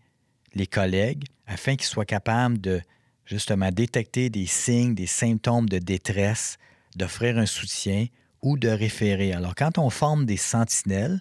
les 0.55 0.67
collègues 0.67 1.25
afin 1.47 1.77
qu'ils 1.77 1.87
soient 1.87 2.05
capables 2.05 2.61
de 2.61 2.81
justement 3.27 3.71
détecter 3.71 4.31
des 4.31 4.47
signes, 4.47 4.95
des 4.95 5.07
symptômes 5.07 5.69
de 5.69 5.79
détresse, 5.79 6.59
d'offrir 6.97 7.39
un 7.39 7.47
soutien 7.47 8.07
ou 8.43 8.59
de 8.59 8.69
référer. 8.69 9.33
Alors, 9.33 9.55
quand 9.55 9.79
on 9.79 9.91
forme 9.91 10.27
des 10.27 10.37
sentinelles, 10.37 11.21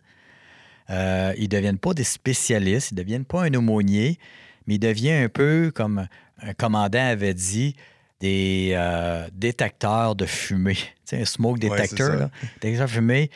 euh, 0.89 1.33
ils 1.37 1.43
ne 1.43 1.47
deviennent 1.47 1.77
pas 1.77 1.93
des 1.93 2.03
spécialistes, 2.03 2.91
ils 2.91 2.95
ne 2.95 3.01
deviennent 3.01 3.25
pas 3.25 3.43
un 3.43 3.53
aumônier, 3.53 4.19
mais 4.67 4.75
ils 4.75 4.79
deviennent 4.79 5.25
un 5.25 5.29
peu, 5.29 5.71
comme 5.73 6.07
un 6.41 6.53
commandant 6.53 7.05
avait 7.05 7.33
dit, 7.33 7.75
des 8.19 8.71
euh, 8.73 9.27
détecteurs 9.33 10.15
de 10.15 10.25
fumée. 10.25 10.77
Un 11.11 11.25
smoke 11.25 11.59
detector, 11.59 12.29
détecteur 12.61 12.87
de 12.87 12.91
fumée. 12.91 13.29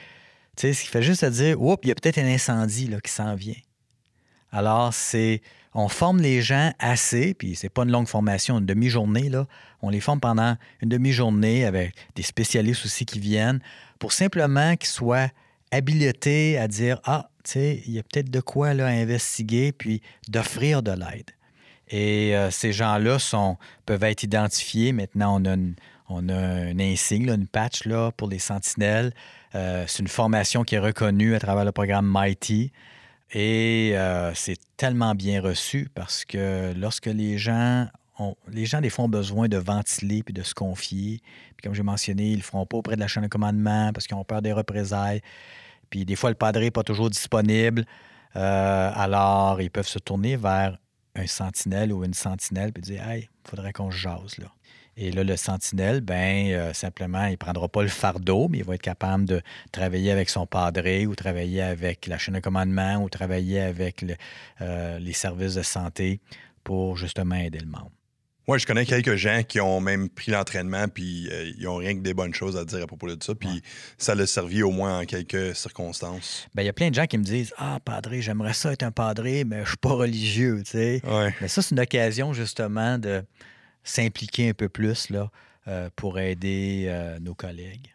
Ce 0.57 0.67
qui 0.69 0.87
fait 0.87 1.03
juste 1.03 1.21
à 1.23 1.29
dire, 1.29 1.61
oups, 1.61 1.77
il 1.83 1.89
y 1.89 1.91
a 1.91 1.95
peut-être 1.95 2.17
un 2.17 2.25
incendie 2.25 2.87
là, 2.87 2.99
qui 2.99 3.11
s'en 3.11 3.35
vient. 3.35 3.53
Alors, 4.51 4.93
c'est. 4.93 5.41
On 5.75 5.89
forme 5.89 6.21
les 6.21 6.41
gens 6.41 6.73
assez, 6.79 7.35
puis 7.35 7.55
c'est 7.55 7.69
pas 7.69 7.83
une 7.83 7.91
longue 7.91 8.07
formation, 8.07 8.57
une 8.57 8.65
demi-journée, 8.65 9.29
là. 9.29 9.45
On 9.83 9.91
les 9.91 9.99
forme 9.99 10.19
pendant 10.19 10.57
une 10.81 10.89
demi-journée 10.89 11.65
avec 11.65 11.93
des 12.15 12.23
spécialistes 12.23 12.83
aussi 12.85 13.05
qui 13.05 13.19
viennent 13.19 13.59
pour 13.99 14.11
simplement 14.11 14.75
qu'ils 14.75 14.89
soient 14.89 15.29
habilités 15.71 16.57
à 16.57 16.67
dire 16.67 16.99
Ah, 17.05 17.29
il 17.55 17.91
y 17.91 17.99
a 17.99 18.03
peut-être 18.03 18.29
de 18.29 18.39
quoi 18.39 18.73
là, 18.73 18.87
investiguer, 18.87 19.71
puis 19.71 20.01
d'offrir 20.27 20.83
de 20.83 20.91
l'aide. 20.91 21.31
Et 21.89 22.35
euh, 22.35 22.51
ces 22.51 22.73
gens-là 22.73 23.19
sont, 23.19 23.57
peuvent 23.85 24.03
être 24.03 24.23
identifiés. 24.23 24.91
Maintenant, 24.91 25.41
on 25.41 25.45
a, 25.45 25.55
on 26.09 26.29
un 26.29 26.79
insigne, 26.79 27.29
une 27.29 27.47
patch 27.47 27.85
là, 27.85 28.11
pour 28.11 28.27
les 28.27 28.39
sentinelles. 28.39 29.13
Euh, 29.55 29.85
c'est 29.87 30.01
une 30.01 30.09
formation 30.09 30.63
qui 30.63 30.75
est 30.75 30.79
reconnue 30.79 31.35
à 31.35 31.39
travers 31.39 31.63
le 31.63 31.71
programme 31.71 32.05
Mighty. 32.05 32.71
Et 33.31 33.91
euh, 33.93 34.33
c'est 34.33 34.57
tellement 34.77 35.15
bien 35.15 35.41
reçu 35.41 35.89
parce 35.93 36.25
que 36.25 36.73
lorsque 36.75 37.07
les 37.07 37.37
gens 37.37 37.87
les 38.51 38.65
gens, 38.65 38.81
des 38.81 38.89
fois, 38.89 39.05
ont 39.05 39.09
besoin 39.09 39.47
de 39.47 39.57
ventiler 39.57 40.23
puis 40.23 40.33
de 40.33 40.43
se 40.43 40.53
confier. 40.53 41.21
Puis 41.55 41.63
comme 41.63 41.73
j'ai 41.73 41.83
mentionné, 41.83 42.27
ils 42.27 42.31
ne 42.31 42.37
le 42.37 42.43
feront 42.43 42.65
pas 42.65 42.77
auprès 42.77 42.95
de 42.95 42.99
la 42.99 43.07
chaîne 43.07 43.23
de 43.23 43.27
commandement 43.27 43.91
parce 43.93 44.07
qu'ils 44.07 44.17
ont 44.17 44.23
peur 44.23 44.41
des 44.41 44.53
représailles. 44.53 45.21
Puis 45.89 46.05
des 46.05 46.15
fois, 46.15 46.29
le 46.29 46.35
padré 46.35 46.65
n'est 46.65 46.71
pas 46.71 46.83
toujours 46.83 47.09
disponible. 47.09 47.85
Euh, 48.35 48.91
alors, 48.93 49.61
ils 49.61 49.71
peuvent 49.71 49.87
se 49.87 49.99
tourner 49.99 50.35
vers 50.35 50.77
un 51.15 51.27
sentinelle 51.27 51.91
ou 51.93 52.03
une 52.03 52.13
sentinelle 52.13 52.73
puis 52.73 52.81
dire 52.81 53.07
Hey, 53.07 53.29
il 53.45 53.49
faudrait 53.49 53.73
qu'on 53.73 53.91
se 53.91 53.97
jase. 53.97 54.37
Là. 54.37 54.47
Et 54.99 55.11
là, 55.11 55.23
le 55.23 55.37
sentinelle, 55.37 56.01
ben 56.01 56.51
euh, 56.51 56.73
simplement, 56.73 57.25
il 57.25 57.33
ne 57.33 57.35
prendra 57.35 57.67
pas 57.67 57.83
le 57.83 57.87
fardeau, 57.87 58.47
mais 58.49 58.59
il 58.59 58.63
va 58.63 58.73
être 58.73 58.81
capable 58.81 59.25
de 59.25 59.41
travailler 59.71 60.11
avec 60.11 60.27
son 60.27 60.47
padré 60.47 61.05
ou 61.05 61.13
travailler 61.13 61.61
avec 61.61 62.07
la 62.07 62.17
chaîne 62.17 62.33
de 62.33 62.39
commandement 62.39 62.95
ou 63.03 63.09
travailler 63.09 63.61
avec 63.61 64.03
euh, 64.61 64.97
les 64.97 65.13
services 65.13 65.53
de 65.53 65.61
santé 65.61 66.19
pour 66.63 66.97
justement 66.97 67.35
aider 67.35 67.59
le 67.59 67.67
membre. 67.67 67.91
Moi, 68.47 68.57
je 68.57 68.65
connais 68.65 68.85
quelques 68.85 69.15
gens 69.15 69.41
qui 69.43 69.59
ont 69.59 69.81
même 69.81 70.07
pris 70.07 70.31
l'entraînement, 70.31 70.87
puis 70.87 71.27
euh, 71.29 71.51
ils 71.57 71.65
n'ont 71.65 71.75
rien 71.75 71.93
que 71.95 71.99
des 71.99 72.13
bonnes 72.13 72.33
choses 72.33 72.55
à 72.55 72.63
dire 72.63 72.81
à 72.81 72.87
propos 72.87 73.13
de 73.13 73.21
ça, 73.21 73.35
puis 73.35 73.61
ça 73.97 74.15
l'a 74.15 74.25
servi 74.25 74.63
au 74.63 74.71
moins 74.71 74.99
en 74.99 75.05
quelques 75.05 75.53
circonstances. 75.53 76.47
Bien, 76.55 76.63
il 76.63 76.67
y 76.67 76.69
a 76.69 76.73
plein 76.73 76.89
de 76.89 76.95
gens 76.95 77.07
qui 77.07 77.17
me 77.17 77.23
disent 77.23 77.53
Ah, 77.57 77.79
padré, 77.83 78.21
j'aimerais 78.21 78.53
ça 78.53 78.71
être 78.71 78.83
un 78.83 78.91
padré, 78.91 79.43
mais 79.43 79.57
je 79.57 79.61
ne 79.61 79.67
suis 79.67 79.77
pas 79.77 79.91
religieux, 79.91 80.61
tu 80.63 80.71
sais. 80.71 81.01
Mais 81.41 81.49
ça, 81.49 81.61
c'est 81.61 81.75
une 81.75 81.81
occasion 81.81 82.31
justement 82.31 82.97
de 82.97 83.21
s'impliquer 83.83 84.49
un 84.49 84.53
peu 84.53 84.69
plus 84.69 85.09
là, 85.09 85.29
euh, 85.67 85.89
pour 85.97 86.17
aider 86.17 86.85
euh, 86.87 87.19
nos 87.19 87.35
collègues. 87.35 87.93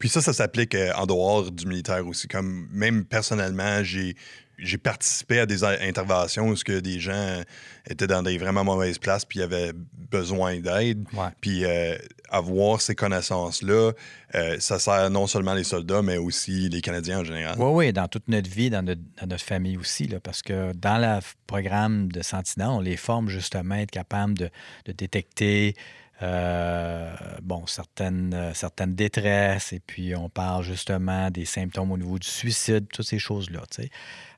Puis 0.00 0.08
ça, 0.08 0.20
ça 0.20 0.32
s'applique 0.32 0.76
en 0.96 1.06
dehors 1.06 1.52
du 1.52 1.66
militaire 1.66 2.04
aussi. 2.04 2.26
Comme 2.26 2.66
même 2.72 3.04
personnellement, 3.04 3.84
j'ai 3.84 4.16
j'ai 4.58 4.78
participé 4.78 5.40
à 5.40 5.46
des 5.46 5.64
interventions 5.64 6.48
où 6.48 6.54
que 6.54 6.80
des 6.80 7.00
gens 7.00 7.42
étaient 7.88 8.06
dans 8.06 8.22
des 8.22 8.38
vraiment 8.38 8.64
mauvaises 8.64 8.98
places 8.98 9.24
puis 9.24 9.42
avaient 9.42 9.72
besoin 10.10 10.60
d'aide. 10.60 11.04
Puis 11.40 11.64
euh, 11.64 11.96
avoir 12.30 12.80
ces 12.80 12.94
connaissances-là, 12.94 13.92
euh, 14.34 14.56
ça 14.58 14.78
sert 14.78 15.10
non 15.10 15.26
seulement 15.26 15.54
les 15.54 15.64
soldats, 15.64 16.02
mais 16.02 16.16
aussi 16.16 16.68
les 16.68 16.80
Canadiens 16.80 17.20
en 17.20 17.24
général. 17.24 17.56
Oui, 17.58 17.70
oui, 17.86 17.92
dans 17.92 18.08
toute 18.08 18.28
notre 18.28 18.50
vie, 18.50 18.70
dans 18.70 18.82
notre, 18.82 19.44
famille 19.44 19.76
aussi, 19.76 20.06
là, 20.06 20.20
parce 20.20 20.42
que 20.42 20.72
dans 20.72 20.98
le 20.98 21.20
programme 21.46 22.10
de 22.10 22.22
Sentinelle, 22.22 22.68
on 22.68 22.80
les 22.80 22.96
forme 22.96 23.28
justement 23.28 23.74
à 23.74 23.78
être 23.78 23.90
capables 23.90 24.34
de, 24.34 24.50
de 24.86 24.92
détecter 24.92 25.74
euh, 26.22 27.12
bon, 27.42 27.66
certaines, 27.66 28.32
euh, 28.34 28.54
certaines 28.54 28.94
détresses, 28.94 29.72
et 29.72 29.80
puis 29.80 30.14
on 30.14 30.28
parle 30.28 30.62
justement 30.62 31.30
des 31.30 31.44
symptômes 31.44 31.90
au 31.90 31.98
niveau 31.98 32.18
du 32.18 32.28
suicide, 32.28 32.86
toutes 32.92 33.06
ces 33.06 33.18
choses-là. 33.18 33.62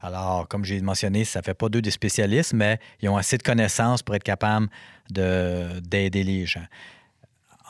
Alors, 0.00 0.48
comme 0.48 0.64
j'ai 0.64 0.80
mentionné, 0.80 1.24
ça 1.24 1.40
ne 1.40 1.44
fait 1.44 1.54
pas 1.54 1.68
d'eux 1.68 1.82
des 1.82 1.90
spécialistes, 1.90 2.54
mais 2.54 2.78
ils 3.00 3.08
ont 3.08 3.16
assez 3.16 3.36
de 3.36 3.42
connaissances 3.42 4.02
pour 4.02 4.14
être 4.14 4.24
capables 4.24 4.68
d'aider 5.10 6.24
les 6.24 6.46
gens. 6.46 6.66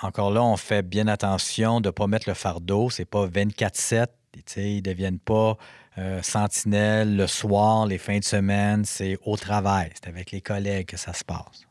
Encore 0.02 0.30
là, 0.30 0.42
on 0.44 0.56
fait 0.56 0.82
bien 0.82 1.08
attention 1.08 1.80
de 1.80 1.88
ne 1.88 1.90
pas 1.90 2.06
mettre 2.06 2.28
le 2.28 2.34
fardeau. 2.34 2.90
C'est 2.90 3.06
pas 3.06 3.26
24-7. 3.26 4.06
Ils 4.56 4.76
ne 4.76 4.80
deviennent 4.80 5.18
pas 5.18 5.56
euh, 5.96 6.20
sentinelles 6.22 7.16
le 7.16 7.26
soir, 7.26 7.86
les 7.86 7.96
fins 7.96 8.18
de 8.18 8.24
semaine. 8.24 8.84
C'est 8.84 9.16
au 9.24 9.36
travail. 9.36 9.90
C'est 9.94 10.08
avec 10.08 10.30
les 10.30 10.42
collègues 10.42 10.86
que 10.86 10.98
ça 10.98 11.14
se 11.14 11.24
passe. 11.24 11.66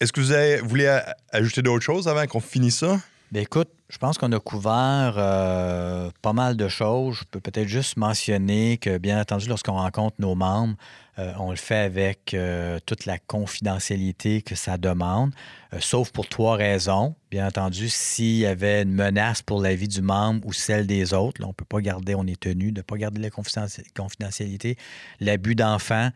Est-ce 0.00 0.14
que 0.14 0.22
vous, 0.22 0.66
voulez 0.66 0.98
ajouter 1.30 1.60
d'autres 1.60 1.84
choses 1.84 2.08
avant 2.08 2.26
qu'on 2.26 2.40
finisse 2.40 2.78
ça? 2.78 2.98
Bien, 3.32 3.42
écoute, 3.42 3.68
je 3.90 3.98
pense 3.98 4.16
qu'on 4.16 4.32
a 4.32 4.40
couvert 4.40 5.14
euh, 5.18 6.10
pas 6.22 6.32
mal 6.32 6.56
de 6.56 6.68
choses. 6.68 7.18
Je 7.18 7.24
peux 7.30 7.38
peut-être 7.38 7.68
juste 7.68 7.98
mentionner 7.98 8.78
que, 8.78 8.96
bien 8.96 9.20
entendu, 9.20 9.46
lorsqu'on 9.46 9.74
rencontre 9.74 10.16
nos 10.18 10.34
membres, 10.34 10.74
euh, 11.18 11.34
on 11.38 11.50
le 11.50 11.56
fait 11.56 11.76
avec 11.76 12.32
euh, 12.32 12.78
toute 12.86 13.04
la 13.04 13.18
confidentialité 13.18 14.40
que 14.40 14.54
ça 14.54 14.78
demande, 14.78 15.32
sauf 15.80 16.10
pour 16.12 16.26
trois 16.28 16.56
raisons. 16.56 17.14
Bien 17.30 17.46
entendu, 17.46 17.90
s'il 17.90 18.38
y 18.38 18.46
avait 18.46 18.82
une 18.82 18.94
menace 18.94 19.42
pour 19.42 19.60
la 19.60 19.74
vie 19.74 19.86
du 19.86 20.00
membre 20.00 20.46
ou 20.46 20.54
celle 20.54 20.86
des 20.86 21.12
autres, 21.12 21.42
on 21.44 21.48
ne 21.48 21.52
peut 21.52 21.66
pas 21.66 21.82
garder, 21.82 22.14
on 22.14 22.26
est 22.26 22.40
tenu 22.40 22.72
de 22.72 22.78
ne 22.78 22.82
pas 22.82 22.96
garder 22.96 23.20
la 23.20 23.30
confidentialité, 23.30 24.78
l'abus 25.20 25.54
d'enfants 25.54 26.08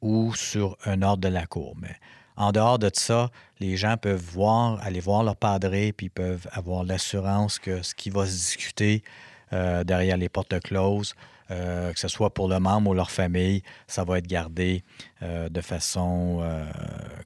ou 0.00 0.34
sur 0.34 0.76
un 0.84 1.02
ordre 1.02 1.22
de 1.22 1.28
la 1.28 1.46
Cour. 1.46 1.76
Mais 1.80 1.94
en 2.38 2.52
dehors 2.52 2.78
de 2.78 2.88
ça, 2.92 3.30
les 3.58 3.76
gens 3.76 3.96
peuvent 3.96 4.22
voir, 4.22 4.80
aller 4.82 5.00
voir 5.00 5.24
leur 5.24 5.36
padré, 5.36 5.92
puis 5.92 6.08
peuvent 6.08 6.46
avoir 6.52 6.84
l'assurance 6.84 7.58
que 7.58 7.82
ce 7.82 7.94
qui 7.96 8.10
va 8.10 8.26
se 8.26 8.30
discuter 8.30 9.02
euh, 9.52 9.82
derrière 9.82 10.16
les 10.16 10.28
portes 10.28 10.60
closes, 10.60 11.14
euh, 11.50 11.92
que 11.92 11.98
ce 11.98 12.06
soit 12.06 12.32
pour 12.32 12.48
le 12.48 12.60
membre 12.60 12.90
ou 12.90 12.94
leur 12.94 13.10
famille, 13.10 13.62
ça 13.88 14.04
va 14.04 14.18
être 14.18 14.28
gardé 14.28 14.84
euh, 15.22 15.48
de 15.48 15.60
façon 15.60 16.40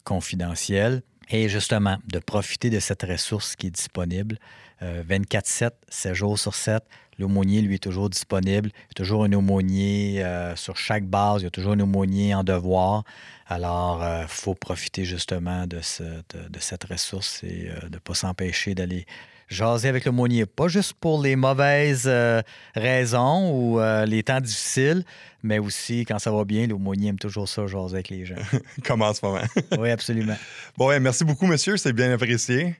confidentielle. 0.03 1.03
Et 1.30 1.48
justement, 1.48 1.98
de 2.06 2.18
profiter 2.18 2.70
de 2.70 2.80
cette 2.80 3.02
ressource 3.02 3.56
qui 3.56 3.68
est 3.68 3.70
disponible 3.70 4.38
24-7, 4.82 5.70
7 5.88 6.14
jours 6.14 6.38
sur 6.38 6.54
7. 6.54 6.82
L'aumônier, 7.18 7.61
lui, 7.62 7.76
est 7.76 7.78
toujours 7.78 8.11
disponible. 8.11 8.70
Il 8.72 8.88
y 8.88 8.90
a 8.90 8.94
toujours 8.94 9.24
un 9.24 9.32
aumônier 9.32 10.24
sur 10.56 10.76
chaque 10.76 11.04
base. 11.04 11.42
Il 11.42 11.44
y 11.44 11.46
a 11.46 11.50
toujours 11.50 11.72
un 11.72 11.80
aumônier 11.80 12.35
en 12.35 12.42
devoir. 12.42 13.04
Alors, 13.52 13.98
il 14.00 14.06
euh, 14.06 14.26
faut 14.28 14.54
profiter 14.54 15.04
justement 15.04 15.66
de, 15.66 15.80
cette 15.82 16.85
ressource 16.85 17.44
et 17.44 17.68
euh, 17.68 17.88
de 17.88 17.94
ne 17.94 17.98
pas 17.98 18.14
s'empêcher 18.14 18.74
d'aller 18.74 19.04
jaser 19.52 19.88
avec 19.88 20.04
le 20.04 20.10
l'aumônier. 20.10 20.46
Pas 20.46 20.68
juste 20.68 20.94
pour 20.94 21.22
les 21.22 21.36
mauvaises 21.36 22.04
euh, 22.06 22.42
raisons 22.74 23.52
ou 23.52 23.80
les 24.06 24.22
temps 24.22 24.40
difficiles, 24.40 25.04
mais 25.42 25.58
aussi 25.58 26.04
quand 26.04 26.18
ça 26.18 26.30
va 26.30 26.44
bien, 26.44 26.66
l'aumônier 26.66 27.10
aime 27.10 27.18
toujours 27.18 27.48
ça, 27.48 27.66
jaser 27.66 27.94
avec 27.94 28.08
les 28.08 28.24
gens. 28.24 28.34
Comme 28.84 29.02
en 29.02 29.14
ce 29.14 29.24
moment? 29.24 29.42
oui, 29.78 29.90
absolument. 29.90 30.36
Bon, 30.76 30.88
merci 31.00 31.24
beaucoup, 31.24 31.46
monsieur. 31.46 31.76
C'est 31.76 31.92
bien 31.92 32.12
apprécié. 32.12 32.76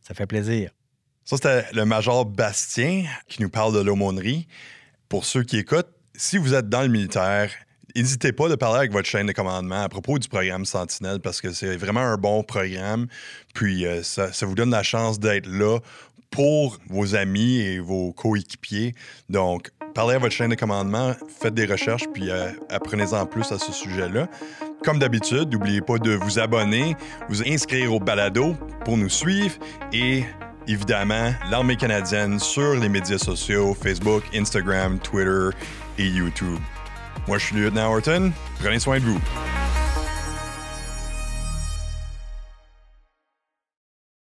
Ça 0.00 0.14
fait 0.14 0.26
plaisir. 0.26 0.70
Ça, 1.24 1.36
c'était 1.36 1.64
le 1.72 1.84
major 1.84 2.24
Bastien 2.24 3.04
qui 3.26 3.42
nous 3.42 3.50
parle 3.50 3.74
de 3.74 3.80
l'aumônerie. 3.80 4.46
Pour 5.08 5.24
ceux 5.24 5.42
qui 5.42 5.58
écoutent, 5.58 5.90
si 6.14 6.38
vous 6.38 6.54
êtes 6.54 6.68
dans 6.68 6.82
le 6.82 6.88
militaire, 6.88 7.50
n'hésitez 8.02 8.32
pas 8.32 8.48
de 8.48 8.54
parler 8.54 8.78
avec 8.78 8.92
votre 8.92 9.08
chaîne 9.08 9.26
de 9.26 9.32
commandement 9.32 9.82
à 9.82 9.88
propos 9.88 10.18
du 10.18 10.28
programme 10.28 10.64
Sentinelle 10.64 11.20
parce 11.20 11.40
que 11.40 11.52
c'est 11.52 11.76
vraiment 11.76 12.00
un 12.00 12.16
bon 12.16 12.42
programme. 12.42 13.06
Puis 13.54 13.86
euh, 13.86 14.02
ça, 14.02 14.30
vous 14.42 14.54
donne 14.54 14.70
la 14.70 14.82
chance 14.82 15.18
d'être 15.18 15.46
là 15.46 15.78
pour 16.30 16.78
vos 16.88 17.14
amis 17.14 17.58
et 17.60 17.78
vos 17.78 18.12
coéquipiers. 18.12 18.94
Donc, 19.30 19.70
parlez 19.94 20.16
à 20.16 20.18
votre 20.18 20.34
chaîne 20.34 20.50
de 20.50 20.56
commandement, 20.56 21.14
faites 21.40 21.54
des 21.54 21.64
recherches, 21.64 22.06
puis 22.12 22.30
euh, 22.30 22.50
apprenez-en 22.68 23.26
plus 23.26 23.50
à 23.52 23.58
ce 23.58 23.72
sujet-là. 23.72 24.28
Comme 24.84 24.98
d'habitude, 24.98 25.52
n'oubliez 25.52 25.80
pas 25.80 25.98
de 25.98 26.12
vous 26.12 26.38
abonner, 26.38 26.96
vous 27.28 27.42
inscrire 27.48 27.94
au 27.94 28.00
balado 28.00 28.54
pour 28.84 28.96
nous 28.96 29.08
suivre 29.08 29.54
et 29.92 30.24
évidemment 30.68 31.32
l'armée 31.50 31.76
canadienne 31.76 32.38
sur 32.38 32.74
les 32.74 32.88
médias 32.88 33.18
sociaux, 33.18 33.74
Facebook, 33.74 34.22
Instagram, 34.34 34.98
Twitter 34.98 35.56
et 35.98 36.06
YouTube. 36.06 36.58
Moi, 37.28 37.38
je 37.38 37.46
suis 37.46 37.56
le 37.56 37.62
lieutenant 37.62 37.92
Horton. 37.92 38.32
Prenez 38.60 38.78
soin 38.78 38.98
de 38.98 39.04
vous. 39.04 39.20